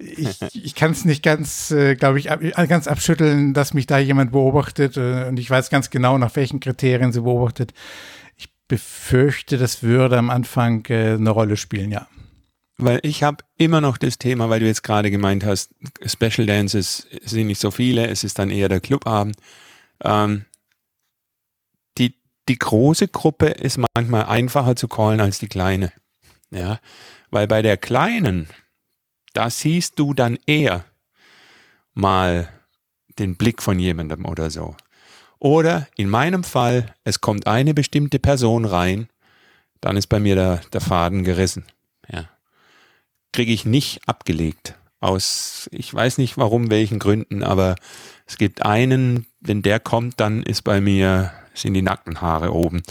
ich, 0.00 0.40
ich 0.54 0.74
kann 0.74 0.92
es 0.92 1.04
nicht 1.04 1.22
ganz, 1.22 1.70
äh, 1.70 1.94
glaube 1.94 2.18
ich, 2.18 2.30
ab, 2.30 2.40
ganz 2.68 2.88
abschütteln, 2.88 3.54
dass 3.54 3.74
mich 3.74 3.86
da 3.86 3.98
jemand 3.98 4.32
beobachtet 4.32 4.96
äh, 4.96 5.26
und 5.28 5.38
ich 5.38 5.50
weiß 5.50 5.70
ganz 5.70 5.90
genau, 5.90 6.18
nach 6.18 6.34
welchen 6.36 6.60
Kriterien 6.60 7.12
sie 7.12 7.22
beobachtet. 7.22 7.72
Ich 8.36 8.48
befürchte, 8.68 9.58
das 9.58 9.82
würde 9.82 10.18
am 10.18 10.30
Anfang 10.30 10.84
äh, 10.86 11.14
eine 11.14 11.30
Rolle 11.30 11.56
spielen, 11.56 11.90
ja. 11.90 12.06
Weil 12.78 13.00
ich 13.02 13.22
habe 13.22 13.44
immer 13.58 13.82
noch 13.82 13.98
das 13.98 14.16
Thema, 14.16 14.48
weil 14.48 14.60
du 14.60 14.66
jetzt 14.66 14.82
gerade 14.82 15.10
gemeint 15.10 15.44
hast, 15.44 15.74
Special 16.04 16.46
Dances 16.46 17.06
sind 17.22 17.48
nicht 17.48 17.60
so 17.60 17.70
viele, 17.70 18.06
es 18.06 18.24
ist 18.24 18.38
dann 18.38 18.50
eher 18.50 18.70
der 18.70 18.80
Clubabend. 18.80 19.36
Ähm, 20.02 20.46
die, 21.98 22.14
die 22.48 22.58
große 22.58 23.08
Gruppe 23.08 23.48
ist 23.48 23.78
manchmal 23.94 24.24
einfacher 24.24 24.76
zu 24.76 24.88
callen 24.88 25.20
als 25.20 25.38
die 25.38 25.48
kleine. 25.48 25.92
Ja, 26.50 26.80
weil 27.30 27.46
bei 27.46 27.60
der 27.60 27.76
kleinen, 27.76 28.48
da 29.32 29.50
siehst 29.50 29.98
du 29.98 30.14
dann 30.14 30.38
eher 30.46 30.84
mal 31.94 32.48
den 33.18 33.36
Blick 33.36 33.62
von 33.62 33.78
jemandem 33.78 34.24
oder 34.24 34.50
so. 34.50 34.76
Oder 35.38 35.88
in 35.96 36.08
meinem 36.08 36.44
Fall, 36.44 36.94
es 37.04 37.20
kommt 37.20 37.46
eine 37.46 37.74
bestimmte 37.74 38.18
Person 38.18 38.64
rein, 38.64 39.08
dann 39.80 39.96
ist 39.96 40.08
bei 40.08 40.20
mir 40.20 40.34
der, 40.34 40.60
der 40.72 40.80
Faden 40.80 41.24
gerissen 41.24 41.64
kriege 43.32 43.52
ich 43.52 43.64
nicht 43.64 44.00
abgelegt. 44.06 44.74
Aus, 45.00 45.68
ich 45.72 45.92
weiß 45.92 46.18
nicht 46.18 46.36
warum, 46.36 46.70
welchen 46.70 46.98
Gründen, 46.98 47.42
aber 47.42 47.76
es 48.26 48.36
gibt 48.36 48.66
einen, 48.66 49.26
wenn 49.40 49.62
der 49.62 49.80
kommt, 49.80 50.20
dann 50.20 50.42
ist 50.42 50.62
bei 50.62 50.80
mir, 50.80 51.32
sind 51.54 51.74
die 51.74 51.82
nackten 51.82 52.20
Haare 52.20 52.52
oben. 52.52 52.82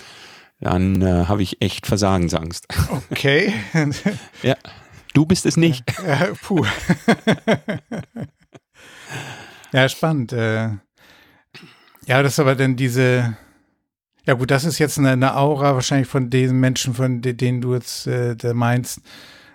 dann 0.60 1.02
äh, 1.02 1.26
habe 1.28 1.44
ich 1.44 1.62
echt 1.62 1.86
Versagensangst. 1.86 2.68
Okay. 3.12 3.54
ja, 4.44 4.56
du 5.14 5.26
bist 5.26 5.46
es 5.46 5.58
nicht. 5.58 5.84
Ja, 6.06 6.30
puh. 6.42 6.66
ja, 9.72 9.90
spannend. 9.90 10.34
Äh. 10.34 10.70
Ja, 12.06 12.24
das 12.24 12.34
ist 12.34 12.40
aber 12.40 12.56
dann 12.56 12.76
diese, 12.76 13.38
ja 14.26 14.34
gut, 14.34 14.52
das 14.52 14.66
ist 14.66 14.80
jetzt 14.80 14.98
eine, 14.98 15.12
eine 15.12 15.36
Aura 15.36 15.76
wahrscheinlich 15.76 16.08
von 16.08 16.30
den 16.30 16.60
Menschen, 16.60 16.94
von 16.94 17.22
denen 17.22 17.62
du 17.62 17.74
jetzt 17.74 18.08
äh, 18.08 18.36
meinst. 18.54 19.02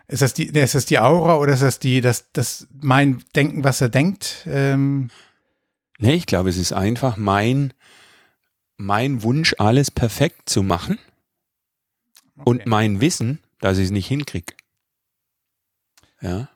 Ist 0.06 0.23
das 0.23 0.34
die, 0.34 0.46
ist 0.46 0.75
das 0.75 0.87
die 0.87 0.99
Aura 0.99 1.37
oder 1.37 1.54
ist 1.54 1.62
das 1.62 1.78
die, 1.78 2.00
das, 2.00 2.30
das 2.32 2.68
mein 2.80 3.23
Denken, 3.34 3.64
was 3.64 3.80
er 3.80 3.88
denkt? 3.88 4.46
Ähm? 4.46 5.11
Nee, 5.99 6.14
ich 6.14 6.26
glaube, 6.26 6.50
es 6.50 6.56
ist 6.56 6.73
einfach 6.73 7.16
mein, 7.16 7.73
mein 8.76 9.23
Wunsch, 9.23 9.54
alles 9.58 9.90
perfekt 9.90 10.49
zu 10.49 10.62
machen 10.62 10.99
okay. 12.37 12.50
und 12.50 12.66
mein 12.66 13.00
Wissen, 13.00 13.38
dass 13.61 13.78
ich 13.78 13.87
es 13.87 13.90
nicht 13.90 14.06
hinkriege. 14.06 14.54
Ja. 16.25 16.49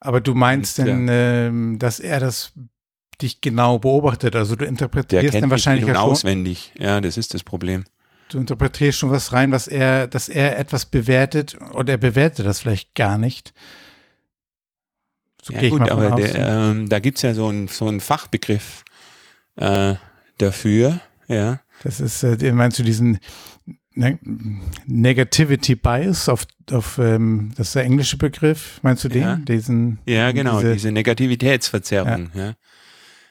Aber 0.00 0.20
du 0.20 0.34
meinst 0.34 0.78
und, 0.78 0.86
denn, 0.86 1.08
ja. 1.08 1.14
ähm, 1.14 1.78
dass 1.78 2.00
er 2.00 2.18
das 2.18 2.52
dich 3.20 3.40
genau 3.40 3.78
beobachtet? 3.78 4.34
Also 4.34 4.56
du 4.56 4.64
interpretierst 4.64 5.34
dann 5.34 5.50
wahrscheinlich 5.50 5.86
ja 5.86 6.00
auswendig. 6.00 6.72
Ja, 6.78 7.00
das 7.00 7.16
ist 7.16 7.34
das 7.34 7.44
Problem. 7.44 7.84
Du 8.28 8.38
interpretierst 8.38 8.98
schon 8.98 9.10
was 9.10 9.32
rein, 9.32 9.52
was 9.52 9.68
er, 9.68 10.06
dass 10.06 10.28
er 10.28 10.58
etwas 10.58 10.86
bewertet 10.86 11.54
und 11.54 11.88
er 11.88 11.98
bewertet 11.98 12.46
das 12.46 12.60
vielleicht 12.60 12.94
gar 12.94 13.18
nicht. 13.18 13.52
So 15.42 15.52
ja, 15.52 15.68
gut, 15.68 15.88
aber 15.88 16.12
der, 16.12 16.34
ähm, 16.34 16.88
da 16.88 16.98
gibt's 16.98 17.22
ja 17.22 17.34
so 17.34 17.48
einen 17.48 17.68
so 17.68 17.88
einen 17.88 18.00
Fachbegriff 18.00 18.84
äh, 19.56 19.94
dafür, 20.38 21.00
ja. 21.28 21.60
Das 21.82 21.98
ist, 21.98 22.22
äh, 22.22 22.52
meinst 22.52 22.78
du 22.78 22.84
diesen 22.84 23.18
ne 23.94 24.18
Negativity 24.86 25.74
Bias 25.74 26.28
auf, 26.28 26.46
auf 26.70 26.98
ähm, 26.98 27.52
das 27.56 27.68
ist 27.68 27.74
der 27.74 27.84
englische 27.84 28.16
Begriff, 28.16 28.80
meinst 28.82 29.04
du 29.04 29.08
den? 29.08 29.22
Ja, 29.22 29.36
diesen, 29.36 29.98
ja 30.06 30.32
genau, 30.32 30.58
diese, 30.58 30.72
diese 30.74 30.92
Negativitätsverzerrung, 30.92 32.30
ja. 32.34 32.46
ja. 32.46 32.52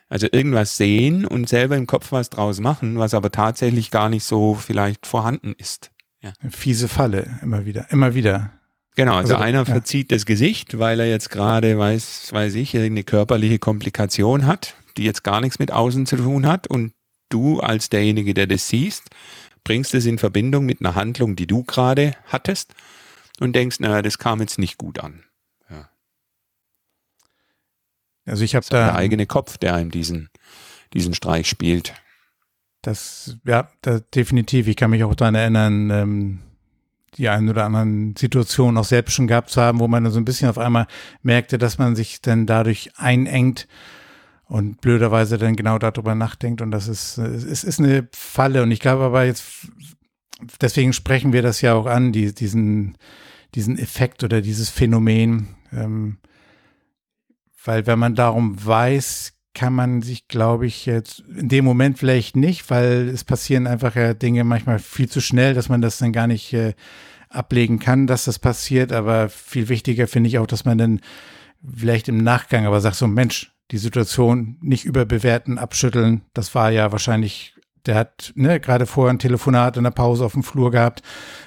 Also 0.10 0.28
irgendwas 0.30 0.76
sehen 0.76 1.26
und 1.26 1.48
selber 1.48 1.78
im 1.78 1.88
Kopf 1.88 2.12
was 2.12 2.30
draus 2.30 2.60
machen, 2.60 3.00
was 3.00 3.14
aber 3.14 3.32
tatsächlich 3.32 3.92
gar 3.92 4.10
nicht 4.10 4.26
so 4.26 4.56
vielleicht 4.56 5.08
vorhanden 5.08 5.54
ist. 5.58 5.92
Ja. 6.22 6.34
Fiese 6.50 6.90
Falle, 6.90 7.40
immer 7.42 7.66
wieder, 7.66 7.90
immer 7.92 8.14
wieder. 8.14 8.52
Genau, 8.96 9.16
also, 9.16 9.36
also 9.36 9.46
einer 9.46 9.60
ja. 9.60 9.66
verzieht 9.66 10.12
das 10.12 10.26
Gesicht, 10.26 10.78
weil 10.78 11.00
er 11.00 11.08
jetzt 11.08 11.30
gerade, 11.30 11.78
weiß, 11.78 12.30
weiß 12.32 12.56
ich, 12.56 12.74
irgendeine 12.74 13.04
körperliche 13.04 13.58
Komplikation 13.58 14.46
hat, 14.46 14.76
die 14.98 15.04
jetzt 15.04 15.24
gar 15.24 15.40
nichts 15.40 15.60
mit 15.60 15.72
außen 15.72 16.06
zu 16.06 16.18
tun 16.18 16.46
hat 16.46 16.68
und 16.68 16.92
du 17.30 17.62
als 17.62 17.90
derjenige, 17.90 18.34
der 18.34 18.48
das 18.48 18.68
siehst, 18.68 19.10
bringst 19.64 19.94
es 19.94 20.06
in 20.06 20.18
Verbindung 20.18 20.66
mit 20.66 20.80
einer 20.80 20.96
Handlung, 20.96 21.36
die 21.36 21.48
du 21.48 21.64
gerade 21.64 22.16
hattest 22.26 22.74
und 23.40 23.56
denkst, 23.56 23.80
naja, 23.80 24.02
das 24.02 24.18
kam 24.18 24.42
jetzt 24.42 24.60
nicht 24.60 24.78
gut 24.78 25.00
an. 25.00 25.24
Also 28.26 28.44
ich 28.44 28.56
habe 28.56 28.66
da 28.70 28.86
der 28.86 28.96
eigene 28.96 29.26
Kopf, 29.26 29.58
der 29.58 29.74
einem 29.74 29.92
diesen 29.92 30.30
diesen 30.94 31.14
Streich 31.14 31.48
spielt. 31.48 31.94
Das 32.82 33.38
ja, 33.46 33.70
da, 33.82 34.00
definitiv. 34.00 34.68
Ich 34.68 34.76
kann 34.76 34.92
mich 34.92 35.04
auch 35.04 35.16
daran 35.16 35.36
erinnern, 35.36 35.90
ähm, 35.90 36.40
die 37.16 37.30
ein 37.30 37.50
oder 37.50 37.66
anderen 37.66 38.16
Situationen 38.16 38.78
auch 38.78 38.86
selbst 38.86 39.14
schon 39.14 39.28
gehabt 39.28 39.50
zu 39.50 39.62
haben, 39.62 39.80
wo 39.80 39.88
man 39.88 40.10
so 40.12 40.20
ein 40.20 40.26
bisschen 40.26 40.50
auf 40.50 40.58
einmal 40.58 40.88
merkte, 41.22 41.58
dass 41.58 41.78
man 41.78 41.96
sich 41.96 42.22
dann 42.22 42.46
dadurch 42.46 42.92
einengt 42.98 43.68
und 44.52 44.82
blöderweise 44.82 45.38
dann 45.38 45.56
genau 45.56 45.78
darüber 45.78 46.14
nachdenkt. 46.14 46.62
Und 46.62 46.72
das 46.72 46.90
ist, 46.90 47.18
es 47.18 47.64
ist 47.64 47.80
eine 47.80 48.10
Falle. 48.12 48.64
Und 48.64 48.72
ich 48.72 48.82
glaube 48.82 49.06
aber 49.06 49.24
jetzt, 49.24 49.70
deswegen 50.60 50.92
sprechen 50.92 51.32
wir 51.32 51.42
das 51.42 51.62
ja 51.62 51.74
auch 51.74 51.86
an, 51.86 52.12
die, 52.12 52.36
diesen, 52.36 52.98
diesen 53.56 53.80
Effekt 53.80 54.26
oder 54.26 54.42
dieses 54.42 54.70
Phänomen. 54.70 55.56
Ähm, 55.72 56.18
weil 57.64 57.88
wenn 57.88 57.98
man 57.98 58.14
darum 58.14 58.58
weiß, 58.66 59.38
kann 59.54 59.74
man 59.74 60.02
sich, 60.02 60.28
glaube 60.28 60.66
ich, 60.66 60.86
jetzt 60.86 61.24
in 61.34 61.48
dem 61.48 61.64
Moment 61.64 61.98
vielleicht 61.98 62.36
nicht, 62.36 62.70
weil 62.70 63.08
es 63.08 63.24
passieren 63.24 63.68
einfach 63.68 63.96
ja 63.96 64.14
Dinge 64.14 64.44
manchmal 64.44 64.80
viel 64.80 65.08
zu 65.08 65.22
schnell, 65.22 65.54
dass 65.54 65.70
man 65.70 65.82
das 65.82 65.98
dann 65.98 66.12
gar 66.12 66.28
nicht 66.28 66.52
äh, 66.52 66.74
ablegen 67.30 67.80
kann, 67.80 68.06
dass 68.06 68.26
das 68.26 68.38
passiert. 68.38 68.92
Aber 68.92 69.30
viel 69.30 69.70
wichtiger 69.70 70.10
finde 70.10 70.28
ich 70.28 70.40
auch, 70.40 70.48
dass 70.48 70.66
man 70.66 70.78
dann 70.78 71.00
vielleicht 71.74 72.10
im 72.10 72.18
Nachgang 72.18 72.66
aber 72.66 72.82
sagt 72.82 72.98
so, 72.98 73.08
Mensch, 73.08 73.54
die 73.72 73.78
Situation 73.78 74.58
nicht 74.62 74.86
überbewerten, 74.86 75.58
abschütteln. 75.58 76.22
Das 76.34 76.54
war 76.56 76.72
ja 76.72 76.92
wahrscheinlich 76.92 77.56
der 77.86 77.96
hat 77.96 78.32
ne, 78.36 78.60
gerade 78.60 78.86
vorher 78.86 79.12
ein 79.12 79.20
Telefonat 79.20 79.78
in 79.78 79.84
der 79.84 79.92
Pause 79.92 80.26
auf 80.26 80.34
dem 80.34 80.44
Flur 80.44 80.72
gehabt. 80.72 81.02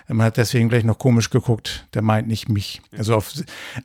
Man 0.09 0.27
hat 0.27 0.37
deswegen 0.37 0.69
gleich 0.69 0.85
noch 0.85 0.99
komisch 0.99 1.31
geguckt. 1.31 1.87
Der 1.95 2.03
meint 2.03 2.27
nicht 2.27 2.49
mich. 2.49 2.83
Also 2.97 3.15
auf, 3.15 3.33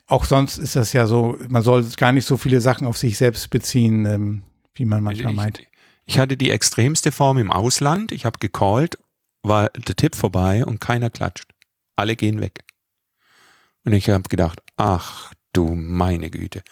auch 0.08 0.26
sonst 0.26 0.58
ist 0.58 0.76
das 0.76 0.94
ja 0.94 1.06
so, 1.06 1.38
man 1.48 1.62
soll 1.62 1.84
gar 1.98 2.12
nicht 2.12 2.26
so 2.26 2.38
viele 2.38 2.62
Sachen 2.62 2.88
auf 2.88 2.98
sich 2.98 3.18
selbst 3.18 3.50
beziehen, 3.50 4.06
ähm, 4.06 4.44
wie 4.74 4.86
man 4.86 5.04
manchmal 5.04 5.32
ich, 5.34 5.38
meint. 5.38 5.62
Ich 6.06 6.18
hatte 6.18 6.38
die 6.38 6.50
extremste 6.50 7.12
Form 7.12 7.38
im 7.38 7.52
Ausland. 7.52 8.12
Ich 8.12 8.26
habe 8.26 8.40
gecallt, 8.40 8.98
war 9.44 9.70
der 9.70 9.96
Tipp 9.96 10.16
vorbei 10.16 10.66
und 10.66 10.82
keiner 10.82 11.12
klatscht. 11.12 11.52
Alle 11.96 12.16
gehen 12.16 12.42
weg. 12.42 12.64
Und 13.86 13.94
ich 13.94 14.10
habe 14.10 14.28
gedacht, 14.28 14.62
ach 14.76 15.34
du 15.54 15.76
meine 15.76 16.30
Güte, 16.30 16.64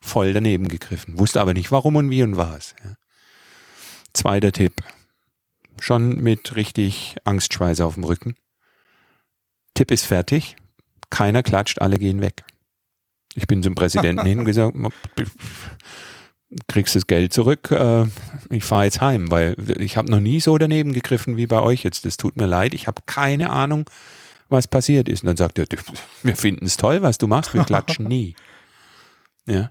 voll 0.00 0.32
daneben 0.32 0.68
gegriffen. 0.68 1.18
Wusste 1.18 1.40
aber 1.40 1.54
nicht 1.54 1.70
warum 1.70 1.96
und 1.96 2.10
wie 2.10 2.22
und 2.22 2.36
was. 2.36 2.74
Ja. 2.84 2.94
Zweiter 4.12 4.52
Tipp, 4.52 4.74
schon 5.80 6.20
mit 6.20 6.56
richtig 6.56 7.16
Angstschweiße 7.24 7.84
auf 7.84 7.94
dem 7.94 8.04
Rücken. 8.04 8.36
Tipp 9.74 9.90
ist 9.90 10.06
fertig. 10.06 10.56
Keiner 11.10 11.42
klatscht, 11.42 11.80
alle 11.80 11.98
gehen 11.98 12.20
weg. 12.20 12.44
Ich 13.34 13.46
bin 13.46 13.62
zum 13.62 13.74
Präsidenten 13.74 14.26
hin 14.26 14.40
und 14.40 14.44
gesagt, 14.44 14.76
kriegst 16.66 16.96
das 16.96 17.06
Geld 17.06 17.32
zurück, 17.32 17.70
äh, 17.70 18.06
ich 18.50 18.64
fahre 18.64 18.84
jetzt 18.84 19.00
heim, 19.00 19.30
weil 19.30 19.54
ich 19.80 19.96
habe 19.96 20.10
noch 20.10 20.20
nie 20.20 20.40
so 20.40 20.56
daneben 20.58 20.92
gegriffen 20.92 21.36
wie 21.36 21.46
bei 21.46 21.60
euch 21.60 21.84
jetzt. 21.84 22.04
Das 22.04 22.16
tut 22.16 22.36
mir 22.36 22.46
leid, 22.46 22.74
ich 22.74 22.86
habe 22.86 23.02
keine 23.06 23.50
Ahnung, 23.50 23.88
was 24.48 24.66
passiert 24.66 25.08
ist. 25.08 25.22
Und 25.22 25.28
dann 25.28 25.36
sagt 25.36 25.58
er, 25.58 25.66
wir 26.22 26.36
finden 26.36 26.64
es 26.64 26.76
toll, 26.76 27.02
was 27.02 27.18
du 27.18 27.26
machst, 27.26 27.54
wir 27.54 27.64
klatschen 27.64 28.06
nie. 28.06 28.34
Ja. 29.46 29.70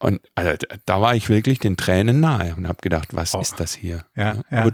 Und 0.00 0.20
also, 0.34 0.66
da 0.86 1.00
war 1.00 1.14
ich 1.14 1.28
wirklich 1.28 1.58
den 1.58 1.76
Tränen 1.76 2.20
nahe 2.20 2.54
und 2.56 2.66
habe 2.66 2.78
gedacht, 2.80 3.14
was 3.14 3.34
oh. 3.34 3.40
ist 3.40 3.60
das 3.60 3.74
hier? 3.74 4.06
Ja, 4.16 4.36
ja. 4.50 4.62
Aber 4.62 4.72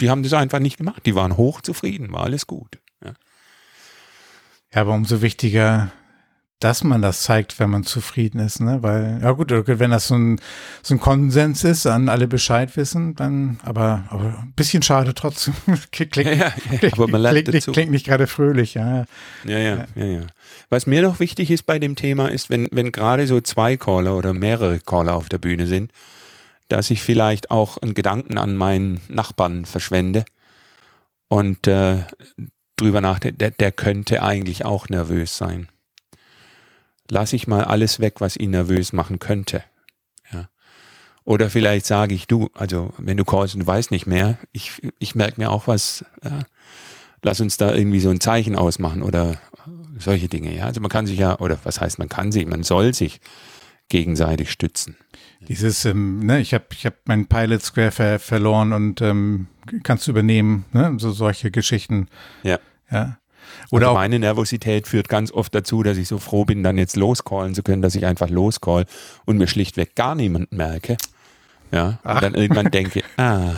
die 0.00 0.08
haben 0.08 0.22
das 0.22 0.32
einfach 0.32 0.60
nicht 0.60 0.78
gemacht. 0.78 1.04
Die 1.04 1.16
waren 1.16 1.36
hochzufrieden, 1.36 2.12
war 2.12 2.22
alles 2.22 2.46
gut. 2.46 2.78
Ja, 3.04 3.14
ja 4.72 4.80
aber 4.80 4.94
umso 4.94 5.20
wichtiger 5.20 5.90
dass 6.60 6.82
man 6.82 7.02
das 7.02 7.22
zeigt, 7.22 7.60
wenn 7.60 7.70
man 7.70 7.84
zufrieden 7.84 8.40
ist, 8.40 8.60
ne? 8.60 8.82
Weil, 8.82 9.20
ja 9.22 9.30
gut, 9.30 9.52
wenn 9.52 9.92
das 9.92 10.08
so 10.08 10.16
ein, 10.16 10.40
so 10.82 10.94
ein 10.94 11.00
Konsens 11.00 11.62
ist, 11.62 11.84
dann 11.84 12.08
alle 12.08 12.26
Bescheid 12.26 12.76
wissen, 12.76 13.14
dann, 13.14 13.60
aber, 13.62 14.04
aber 14.08 14.40
ein 14.42 14.52
bisschen 14.56 14.82
schade 14.82 15.14
trotzdem. 15.14 15.54
klingt, 15.92 16.16
ja, 16.16 16.32
ja, 16.32 16.52
ja, 16.80 16.92
aber 16.92 17.06
man 17.06 17.22
klingt, 17.22 17.54
dazu. 17.54 17.70
klingt 17.70 17.92
nicht 17.92 18.06
gerade 18.06 18.26
fröhlich, 18.26 18.74
ja. 18.74 19.04
Ja, 19.44 19.58
ja, 19.58 19.86
ja, 19.94 20.04
ja. 20.04 20.20
Was 20.68 20.86
mir 20.86 21.02
noch 21.02 21.20
wichtig 21.20 21.52
ist 21.52 21.64
bei 21.64 21.78
dem 21.78 21.94
Thema 21.94 22.26
ist, 22.28 22.50
wenn, 22.50 22.66
wenn 22.72 22.90
gerade 22.90 23.28
so 23.28 23.40
zwei 23.40 23.76
Caller 23.76 24.16
oder 24.16 24.34
mehrere 24.34 24.80
Caller 24.80 25.14
auf 25.14 25.28
der 25.28 25.38
Bühne 25.38 25.68
sind, 25.68 25.92
dass 26.68 26.90
ich 26.90 27.02
vielleicht 27.02 27.52
auch 27.52 27.78
einen 27.78 27.94
Gedanken 27.94 28.36
an 28.36 28.56
meinen 28.56 29.00
Nachbarn 29.08 29.64
verschwende 29.64 30.24
und 31.28 31.68
äh, 31.68 31.98
drüber 32.74 33.00
nachdenke, 33.00 33.38
der, 33.38 33.50
der 33.52 33.70
könnte 33.70 34.24
eigentlich 34.24 34.64
auch 34.64 34.88
nervös 34.88 35.36
sein 35.36 35.68
lasse 37.10 37.36
ich 37.36 37.46
mal 37.46 37.64
alles 37.64 38.00
weg, 38.00 38.20
was 38.20 38.36
ihn 38.36 38.50
nervös 38.50 38.92
machen 38.92 39.18
könnte. 39.18 39.62
Ja. 40.32 40.48
Oder 41.24 41.50
vielleicht 41.50 41.86
sage 41.86 42.14
ich, 42.14 42.26
du, 42.26 42.50
also 42.54 42.92
wenn 42.98 43.16
du 43.16 43.24
callst 43.24 43.54
und 43.54 43.60
du 43.60 43.66
weißt 43.66 43.90
nicht 43.90 44.06
mehr, 44.06 44.38
ich, 44.52 44.82
ich 44.98 45.14
merke 45.14 45.40
mir 45.40 45.50
auch 45.50 45.66
was, 45.66 46.04
ja, 46.22 46.40
lass 47.22 47.40
uns 47.40 47.56
da 47.56 47.74
irgendwie 47.74 48.00
so 48.00 48.10
ein 48.10 48.20
Zeichen 48.20 48.56
ausmachen 48.56 49.02
oder 49.02 49.36
solche 49.98 50.28
Dinge. 50.28 50.54
Ja. 50.54 50.64
Also 50.64 50.80
man 50.80 50.90
kann 50.90 51.06
sich 51.06 51.18
ja, 51.18 51.38
oder 51.38 51.58
was 51.64 51.80
heißt 51.80 51.98
man 51.98 52.08
kann 52.08 52.32
sich, 52.32 52.46
man 52.46 52.62
soll 52.62 52.94
sich 52.94 53.20
gegenseitig 53.88 54.50
stützen. 54.50 54.96
Dieses, 55.40 55.84
ähm, 55.84 56.20
ne, 56.20 56.40
ich 56.40 56.52
habe 56.52 56.66
ich 56.72 56.84
hab 56.84 56.94
meinen 57.06 57.26
Pilot 57.26 57.62
Square 57.62 57.90
ver 57.90 58.18
verloren 58.18 58.72
und 58.72 59.00
ähm, 59.00 59.46
kannst 59.82 60.06
du 60.06 60.10
übernehmen, 60.10 60.64
ne, 60.72 60.94
so 60.98 61.10
solche 61.12 61.50
Geschichten. 61.50 62.08
Ja. 62.42 62.58
Ja. 62.90 63.18
Oder 63.70 63.88
also 63.88 63.98
meine 63.98 64.18
Nervosität 64.18 64.86
führt 64.86 65.08
ganz 65.08 65.32
oft 65.32 65.54
dazu, 65.54 65.82
dass 65.82 65.98
ich 65.98 66.08
so 66.08 66.18
froh 66.18 66.44
bin, 66.44 66.62
dann 66.62 66.78
jetzt 66.78 66.96
loscallen 66.96 67.54
zu 67.54 67.62
können, 67.62 67.82
dass 67.82 67.94
ich 67.94 68.06
einfach 68.06 68.30
loscall 68.30 68.86
und 69.24 69.38
mir 69.38 69.46
schlichtweg 69.46 69.94
gar 69.94 70.14
niemanden 70.14 70.56
merke. 70.56 70.96
Ja, 71.70 71.98
Ach. 72.02 72.16
und 72.16 72.22
dann 72.22 72.34
irgendwann 72.34 72.70
denke, 72.70 73.02
ah, 73.16 73.54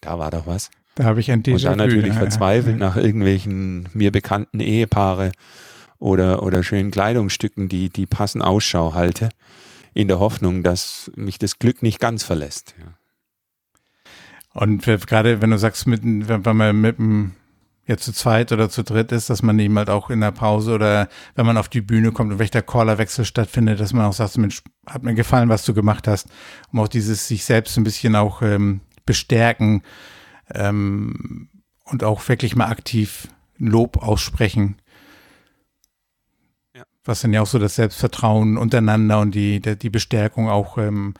da 0.00 0.18
war 0.18 0.30
doch 0.30 0.46
was. 0.46 0.70
Da 0.94 1.04
habe 1.04 1.20
ich 1.20 1.30
ein 1.30 1.42
Und 1.46 1.64
dann 1.64 1.78
natürlich 1.78 2.12
ja, 2.14 2.18
verzweifelt 2.18 2.78
ja. 2.78 2.86
nach 2.86 2.96
irgendwelchen 2.96 3.88
mir 3.94 4.12
bekannten 4.12 4.60
Ehepaare 4.60 5.32
oder, 5.98 6.42
oder 6.42 6.62
schönen 6.62 6.90
Kleidungsstücken, 6.90 7.68
die, 7.68 7.88
die 7.88 8.06
passen 8.06 8.42
Ausschau 8.42 8.92
halte, 8.94 9.30
in 9.94 10.08
der 10.08 10.18
Hoffnung, 10.18 10.62
dass 10.62 11.10
mich 11.16 11.38
das 11.38 11.58
Glück 11.58 11.82
nicht 11.82 11.98
ganz 11.98 12.24
verlässt. 12.24 12.74
Ja. 12.78 12.94
Und 14.54 14.84
gerade 14.84 15.40
wenn 15.40 15.50
du 15.50 15.58
sagst, 15.58 15.86
mit, 15.86 16.02
wenn 16.04 16.56
man 16.56 16.78
mit 16.78 16.98
dem 16.98 17.32
ja 17.86 17.96
zu 17.96 18.12
zweit 18.12 18.52
oder 18.52 18.70
zu 18.70 18.84
dritt 18.84 19.10
ist, 19.12 19.28
dass 19.28 19.42
man 19.42 19.58
eben 19.58 19.76
halt 19.76 19.90
auch 19.90 20.10
in 20.10 20.20
der 20.20 20.30
Pause 20.30 20.74
oder 20.74 21.08
wenn 21.34 21.46
man 21.46 21.56
auf 21.56 21.68
die 21.68 21.80
Bühne 21.80 22.12
kommt 22.12 22.32
und 22.32 22.38
welcher 22.38 22.62
Callerwechsel 22.62 23.24
stattfindet, 23.24 23.80
dass 23.80 23.92
man 23.92 24.06
auch 24.06 24.12
sagt, 24.12 24.38
Mensch, 24.38 24.62
hat 24.86 25.02
mir 25.02 25.14
gefallen, 25.14 25.48
was 25.48 25.64
du 25.64 25.74
gemacht 25.74 26.06
hast, 26.06 26.28
um 26.72 26.80
auch 26.80 26.88
dieses 26.88 27.26
sich 27.26 27.44
selbst 27.44 27.76
ein 27.76 27.84
bisschen 27.84 28.14
auch 28.14 28.42
ähm, 28.42 28.80
bestärken 29.04 29.82
ähm, 30.54 31.48
und 31.84 32.04
auch 32.04 32.26
wirklich 32.28 32.54
mal 32.54 32.68
aktiv 32.68 33.28
Lob 33.58 33.96
aussprechen. 33.96 34.76
Ja. 36.74 36.84
Was 37.04 37.22
dann 37.22 37.32
ja 37.32 37.42
auch 37.42 37.46
so 37.46 37.58
das 37.58 37.76
Selbstvertrauen 37.76 38.56
untereinander 38.56 39.20
und 39.20 39.34
die, 39.34 39.60
die 39.60 39.90
Bestärkung 39.90 40.48
auch 40.48 40.78
ähm, 40.78 41.14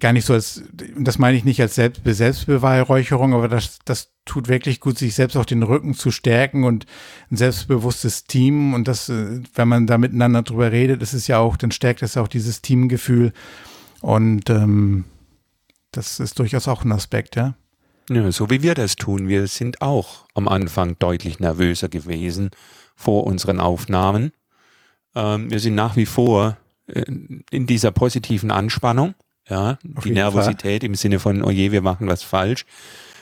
gar 0.00 0.12
nicht 0.12 0.24
so 0.24 0.34
als, 0.34 0.62
das 0.96 1.18
meine 1.18 1.36
ich 1.36 1.44
nicht 1.44 1.60
als 1.60 1.74
Selbst, 1.74 2.02
Selbstbeweihräucherung, 2.04 3.34
aber 3.34 3.48
das, 3.48 3.78
das 3.84 4.12
tut 4.24 4.48
wirklich 4.48 4.80
gut, 4.80 4.98
sich 4.98 5.14
selbst 5.14 5.36
auf 5.36 5.46
den 5.46 5.62
Rücken 5.62 5.94
zu 5.94 6.10
stärken 6.10 6.64
und 6.64 6.86
ein 7.30 7.36
selbstbewusstes 7.36 8.24
Team 8.24 8.74
und 8.74 8.88
das, 8.88 9.08
äh, 9.08 9.42
wenn 9.54 9.68
man 9.68 9.86
da 9.86 9.98
miteinander 9.98 10.42
drüber 10.42 10.72
redet, 10.72 11.02
ist 11.02 11.26
ja 11.28 11.38
auch, 11.38 11.56
dann 11.56 11.70
stärkt 11.70 12.02
es 12.02 12.16
auch 12.16 12.28
dieses 12.28 12.62
Teamgefühl 12.62 13.32
und 14.00 14.50
ähm, 14.50 15.04
das 15.92 16.20
ist 16.20 16.38
durchaus 16.38 16.68
auch 16.68 16.84
ein 16.84 16.92
Aspekt, 16.92 17.36
ja. 17.36 17.54
Ja, 18.10 18.32
so 18.32 18.48
wie 18.48 18.62
wir 18.62 18.74
das 18.74 18.96
tun. 18.96 19.28
Wir 19.28 19.46
sind 19.48 19.82
auch 19.82 20.24
am 20.34 20.48
Anfang 20.48 20.98
deutlich 20.98 21.40
nervöser 21.40 21.90
gewesen 21.90 22.50
vor 22.96 23.24
unseren 23.24 23.60
Aufnahmen. 23.60 24.32
Ähm, 25.14 25.50
wir 25.50 25.60
sind 25.60 25.74
nach 25.74 25.96
wie 25.96 26.06
vor 26.06 26.56
äh, 26.86 27.04
in 27.50 27.66
dieser 27.66 27.90
positiven 27.90 28.50
Anspannung 28.50 29.14
ja, 29.48 29.78
Auf 29.94 30.04
die 30.04 30.10
Nervosität 30.10 30.82
Fall. 30.82 30.88
im 30.88 30.94
Sinne 30.94 31.18
von, 31.18 31.42
oh 31.42 31.50
je, 31.50 31.72
wir 31.72 31.82
machen 31.82 32.08
was 32.08 32.22
falsch 32.22 32.66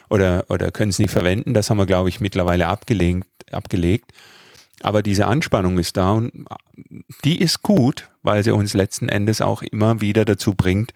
oder, 0.09 0.45
oder 0.49 0.71
können 0.71 0.91
es 0.91 0.99
nicht 0.99 1.11
verwenden, 1.11 1.55
das 1.55 1.71
haben 1.71 1.79
wir, 1.79 1.87
glaube 1.87 2.09
ich, 2.09 2.21
mittlerweile 2.21 2.67
abgelegt, 2.69 3.27
abgelegt. 3.53 4.13
Aber 4.83 5.03
diese 5.03 5.27
Anspannung 5.27 5.79
ist 5.79 5.97
da 5.97 6.13
und 6.13 6.33
die 7.25 7.41
ist 7.41 7.63
gut, 7.63 8.09
weil 8.23 8.45
sie 8.45 8.53
uns 8.53 8.75
letzten 8.75 9.09
Endes 9.09 9.41
auch 9.41 9.63
immer 9.63 10.01
wieder 10.01 10.25
dazu 10.25 10.55
bringt, 10.55 10.93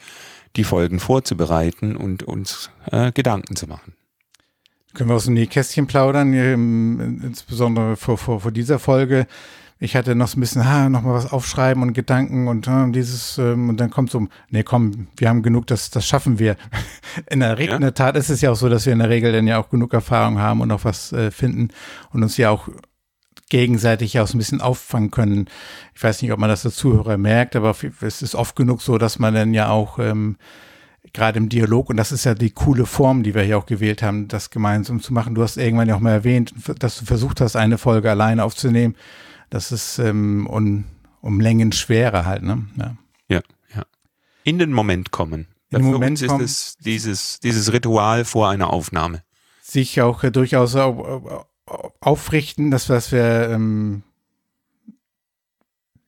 die 0.56 0.64
Folgen 0.64 1.00
vorzubereiten 1.00 1.96
und 1.96 2.22
uns 2.22 2.70
äh, 2.90 3.12
Gedanken 3.12 3.56
zu 3.56 3.66
machen. 3.66 3.94
Können 4.92 5.08
wir 5.08 5.14
aus 5.14 5.26
dem 5.26 5.34
Nähkästchen 5.34 5.86
plaudern, 5.86 6.32
insbesondere 7.22 7.96
vor, 7.96 8.18
vor, 8.18 8.40
vor 8.40 8.50
dieser 8.50 8.80
Folge 8.80 9.26
ich 9.82 9.96
hatte 9.96 10.14
noch 10.14 10.28
so 10.28 10.36
ein 10.36 10.40
bisschen, 10.40 10.68
ha, 10.68 10.90
noch 10.90 11.00
mal 11.00 11.14
was 11.14 11.32
aufschreiben 11.32 11.82
und 11.82 11.94
Gedanken 11.94 12.48
und 12.48 12.68
äh, 12.68 12.90
dieses, 12.90 13.38
ähm, 13.38 13.70
und 13.70 13.80
dann 13.80 13.88
kommt 13.88 14.10
so, 14.10 14.28
nee, 14.50 14.62
komm, 14.62 15.08
wir 15.16 15.30
haben 15.30 15.42
genug, 15.42 15.66
das, 15.66 15.90
das 15.90 16.06
schaffen 16.06 16.38
wir. 16.38 16.56
In 17.30 17.40
der, 17.40 17.58
ja. 17.58 17.74
in 17.74 17.80
der 17.80 17.94
Tat 17.94 18.14
ist 18.16 18.28
es 18.28 18.42
ja 18.42 18.52
auch 18.52 18.56
so, 18.56 18.68
dass 18.68 18.86
wir 18.86 18.92
in 18.92 19.00
der 19.00 19.08
Regel 19.08 19.32
dann 19.32 19.48
ja 19.48 19.58
auch 19.58 19.68
genug 19.68 19.92
Erfahrung 19.92 20.38
haben 20.38 20.60
und 20.60 20.70
auch 20.70 20.84
was 20.84 21.12
äh, 21.12 21.32
finden 21.32 21.70
und 22.12 22.22
uns 22.22 22.36
ja 22.36 22.50
auch 22.50 22.68
gegenseitig 23.48 24.12
ja 24.12 24.22
auch 24.22 24.28
so 24.28 24.36
ein 24.36 24.38
bisschen 24.38 24.60
auffangen 24.60 25.10
können. 25.10 25.48
Ich 25.94 26.02
weiß 26.02 26.22
nicht, 26.22 26.30
ob 26.30 26.38
man 26.38 26.48
das 26.48 26.62
der 26.62 26.70
Zuhörer 26.70 27.16
merkt, 27.16 27.56
aber 27.56 27.74
es 28.00 28.22
ist 28.22 28.34
oft 28.36 28.54
genug 28.54 28.80
so, 28.80 28.96
dass 28.96 29.18
man 29.18 29.34
dann 29.34 29.54
ja 29.54 29.70
auch 29.70 29.98
ähm, 29.98 30.36
gerade 31.12 31.38
im 31.38 31.48
Dialog, 31.48 31.90
und 31.90 31.96
das 31.96 32.12
ist 32.12 32.24
ja 32.24 32.34
die 32.34 32.50
coole 32.50 32.86
Form, 32.86 33.22
die 33.22 33.34
wir 33.34 33.42
hier 33.42 33.58
auch 33.58 33.66
gewählt 33.66 34.02
haben, 34.02 34.28
das 34.28 34.50
gemeinsam 34.50 35.00
zu 35.00 35.12
machen. 35.12 35.34
Du 35.34 35.42
hast 35.42 35.56
irgendwann 35.56 35.88
ja 35.88 35.96
auch 35.96 36.00
mal 36.00 36.12
erwähnt, 36.12 36.54
dass 36.78 36.98
du 36.98 37.06
versucht 37.06 37.40
hast, 37.40 37.56
eine 37.56 37.78
Folge 37.78 38.10
alleine 38.10 38.44
aufzunehmen. 38.44 38.94
Das 39.50 39.72
ist 39.72 39.98
ähm, 39.98 40.46
um, 40.46 40.84
um 41.20 41.40
Längen 41.40 41.72
schwerer 41.72 42.24
halt, 42.24 42.42
ne? 42.42 42.66
Ja. 42.76 42.96
ja, 43.28 43.40
ja. 43.74 43.82
In 44.44 44.58
den 44.58 44.72
Moment 44.72 45.10
kommen. 45.10 45.48
In 45.70 45.82
den 45.82 45.92
Moment 45.92 46.22
ist 46.22 46.40
es 46.40 46.76
dieses, 46.78 47.40
dieses 47.40 47.72
Ritual 47.72 48.24
vor 48.24 48.48
einer 48.48 48.72
Aufnahme. 48.72 49.22
Sich 49.62 50.00
auch 50.00 50.24
äh, 50.24 50.30
durchaus 50.30 50.76
aufrichten, 52.00 52.70
das, 52.70 52.88
was 52.88 53.12
wir 53.12 53.50
ähm, 53.50 54.02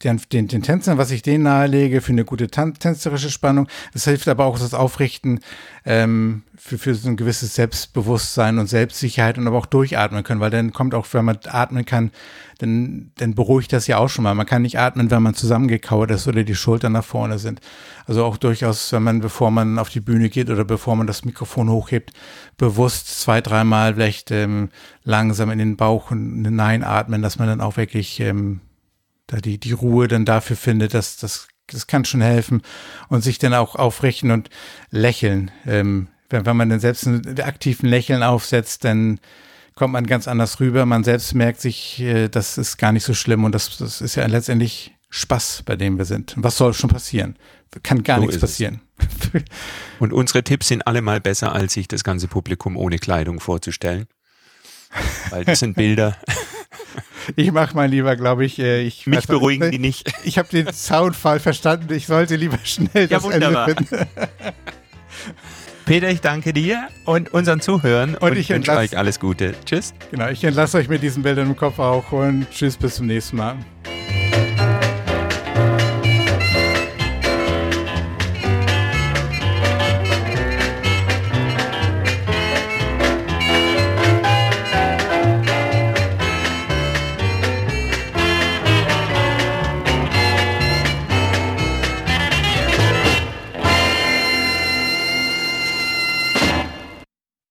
den, 0.04 0.21
den, 0.32 0.49
den 0.49 0.62
Tänzern, 0.62 0.99
was 0.99 1.11
ich 1.11 1.23
denen 1.23 1.44
nahelege, 1.44 2.00
für 2.00 2.12
eine 2.12 2.25
gute 2.25 2.49
tänzerische 2.49 3.30
Spannung. 3.30 3.69
Das 3.93 4.04
hilft 4.04 4.28
aber 4.28 4.45
auch 4.45 4.58
das 4.58 4.75
Aufrichten 4.75 5.41
ähm, 5.84 6.43
für, 6.56 6.78
für 6.78 6.95
so 6.95 7.08
ein 7.08 7.17
gewisses 7.17 7.54
Selbstbewusstsein 7.54 8.58
und 8.58 8.67
Selbstsicherheit 8.67 9.38
und 9.38 9.47
aber 9.47 9.58
auch 9.58 9.67
durchatmen 9.67 10.25
können, 10.25 10.41
weil 10.41 10.50
dann 10.50 10.73
kommt 10.73 10.95
auch, 10.95 11.06
wenn 11.12 11.25
man 11.25 11.38
atmen 11.47 11.84
kann, 11.84 12.10
dann, 12.58 13.10
dann 13.17 13.34
beruhigt 13.34 13.73
das 13.73 13.86
ja 13.86 13.99
auch 13.99 14.08
schon 14.08 14.23
mal. 14.25 14.34
Man 14.34 14.47
kann 14.47 14.62
nicht 14.62 14.78
atmen, 14.78 15.10
wenn 15.10 15.23
man 15.23 15.34
zusammengekauert 15.34 16.10
ist 16.10 16.28
oder 16.28 16.45
die 16.45 16.54
Schultern 16.54 16.93
nach 16.93 17.04
vorne 17.04 17.38
sind. 17.38 17.60
Also 18.06 18.25
auch 18.25 18.36
durchaus, 18.36 18.93
wenn 18.93 19.02
man, 19.02 19.21
bevor 19.21 19.50
man 19.50 19.78
auf 19.78 19.88
die 19.88 20.00
Bühne 20.00 20.28
geht 20.28 20.50
oder 20.50 20.65
bevor 20.65 20.97
man 20.97 21.06
das 21.06 21.25
Mikrofon 21.25 21.71
hochhebt, 21.71 22.12
bewusst 22.58 23.21
zwei, 23.21 23.41
dreimal 23.41 23.95
vielleicht 23.95 24.30
ähm, 24.30 24.69
langsam 25.04 25.50
in 25.50 25.58
den 25.58 25.76
Bauch 25.76 26.10
hineinatmen, 26.10 27.23
dass 27.23 27.38
man 27.38 27.49
dann 27.49 27.60
auch 27.60 27.76
wirklich 27.76 28.21
ähm, 28.21 28.60
da 29.32 29.38
die, 29.38 29.58
die 29.58 29.73
Ruhe 29.73 30.08
dann 30.08 30.25
dafür 30.25 30.56
findet, 30.56 30.92
dass 30.92 31.16
das, 31.16 31.49
das 31.66 31.86
kann 31.86 32.04
schon 32.04 32.21
helfen 32.21 32.62
und 33.08 33.23
sich 33.23 33.38
dann 33.38 33.54
auch 33.54 33.76
aufrichten 33.76 34.30
und 34.30 34.50
lächeln. 34.90 35.50
Ähm, 35.66 36.08
wenn, 36.28 36.45
wenn 36.45 36.56
man 36.56 36.68
dann 36.68 36.80
selbst 36.80 37.06
einen 37.06 37.40
aktiven 37.40 37.88
Lächeln 37.88 38.23
aufsetzt, 38.23 38.84
dann 38.84 39.21
kommt 39.75 39.95
man 39.95 40.06
ganz 40.06 40.28
anders 40.28 40.60
rüber. 40.60 40.84
Man 40.84 41.02
selbst 41.02 41.34
merkt 41.34 41.62
sich, 41.62 42.00
äh, 42.00 42.28
das 42.28 42.58
ist 42.58 42.76
gar 42.76 42.92
nicht 42.92 43.04
so 43.04 43.14
schlimm 43.14 43.45
und 43.45 43.54
das, 43.54 43.78
das 43.78 44.02
ist 44.02 44.16
ja 44.16 44.26
letztendlich 44.26 44.92
Spaß, 45.08 45.62
bei 45.64 45.76
dem 45.76 45.97
wir 45.97 46.04
sind. 46.04 46.34
Was 46.36 46.58
soll 46.58 46.75
schon 46.75 46.90
passieren? 46.90 47.36
Kann 47.82 48.02
gar 48.02 48.18
so 48.18 48.26
nichts 48.26 48.38
passieren. 48.38 48.82
und 49.99 50.12
unsere 50.12 50.42
Tipps 50.42 50.68
sind 50.68 50.86
alle 50.86 51.00
mal 51.00 51.23
besser, 51.23 51.54
als 51.54 51.73
sich 51.73 51.88
das 51.88 52.04
ganze 52.04 52.28
Publikum 52.28 52.76
ohne 52.76 52.99
Kleidung 52.99 53.40
vorzustellen. 53.40 54.06
Weil 55.30 55.47
das 55.47 55.60
sind 55.60 55.75
Bilder. 55.75 56.18
Ich 57.37 57.52
mache 57.52 57.75
mal 57.75 57.89
lieber, 57.89 58.17
glaube 58.17 58.45
ich, 58.45 58.59
äh, 58.59 58.83
ich. 58.83 59.07
Mich 59.07 59.26
beruhigen 59.26 59.71
die 59.71 59.78
nicht. 59.78 60.13
Ich 60.25 60.39
habe 60.39 60.49
den 60.49 60.73
Soundfall 60.73 61.41
verstanden. 61.41 61.93
Ich 61.95 62.07
sollte 62.07 62.37
lieber 62.37 62.59
schnell 62.65 63.02
ja, 63.02 63.07
das 63.07 63.23
wunderbar. 63.23 63.69
Ende 63.69 63.85
finden. 63.85 64.07
Peter, 65.85 66.11
ich 66.11 66.21
danke 66.21 66.52
dir 66.52 66.89
und 67.05 67.33
unseren 67.35 67.61
Zuhörern 67.61 68.15
und, 68.15 68.31
und 68.31 68.39
ich 68.39 68.49
wünsche 68.50 68.73
euch 68.73 68.97
alles 68.97 69.19
Gute. 69.19 69.55
Tschüss. 69.65 69.95
Genau, 70.11 70.28
ich 70.28 70.45
entlasse 70.45 70.78
euch 70.78 70.89
mit 70.89 71.02
diesen 71.02 71.23
Bildern 71.23 71.49
im 71.49 71.57
Kopf 71.57 71.78
auch 71.81 72.13
und 72.13 72.49
tschüss, 72.50 72.76
bis 72.76 72.97
zum 72.97 73.07
nächsten 73.07 73.37
Mal. 73.37 73.57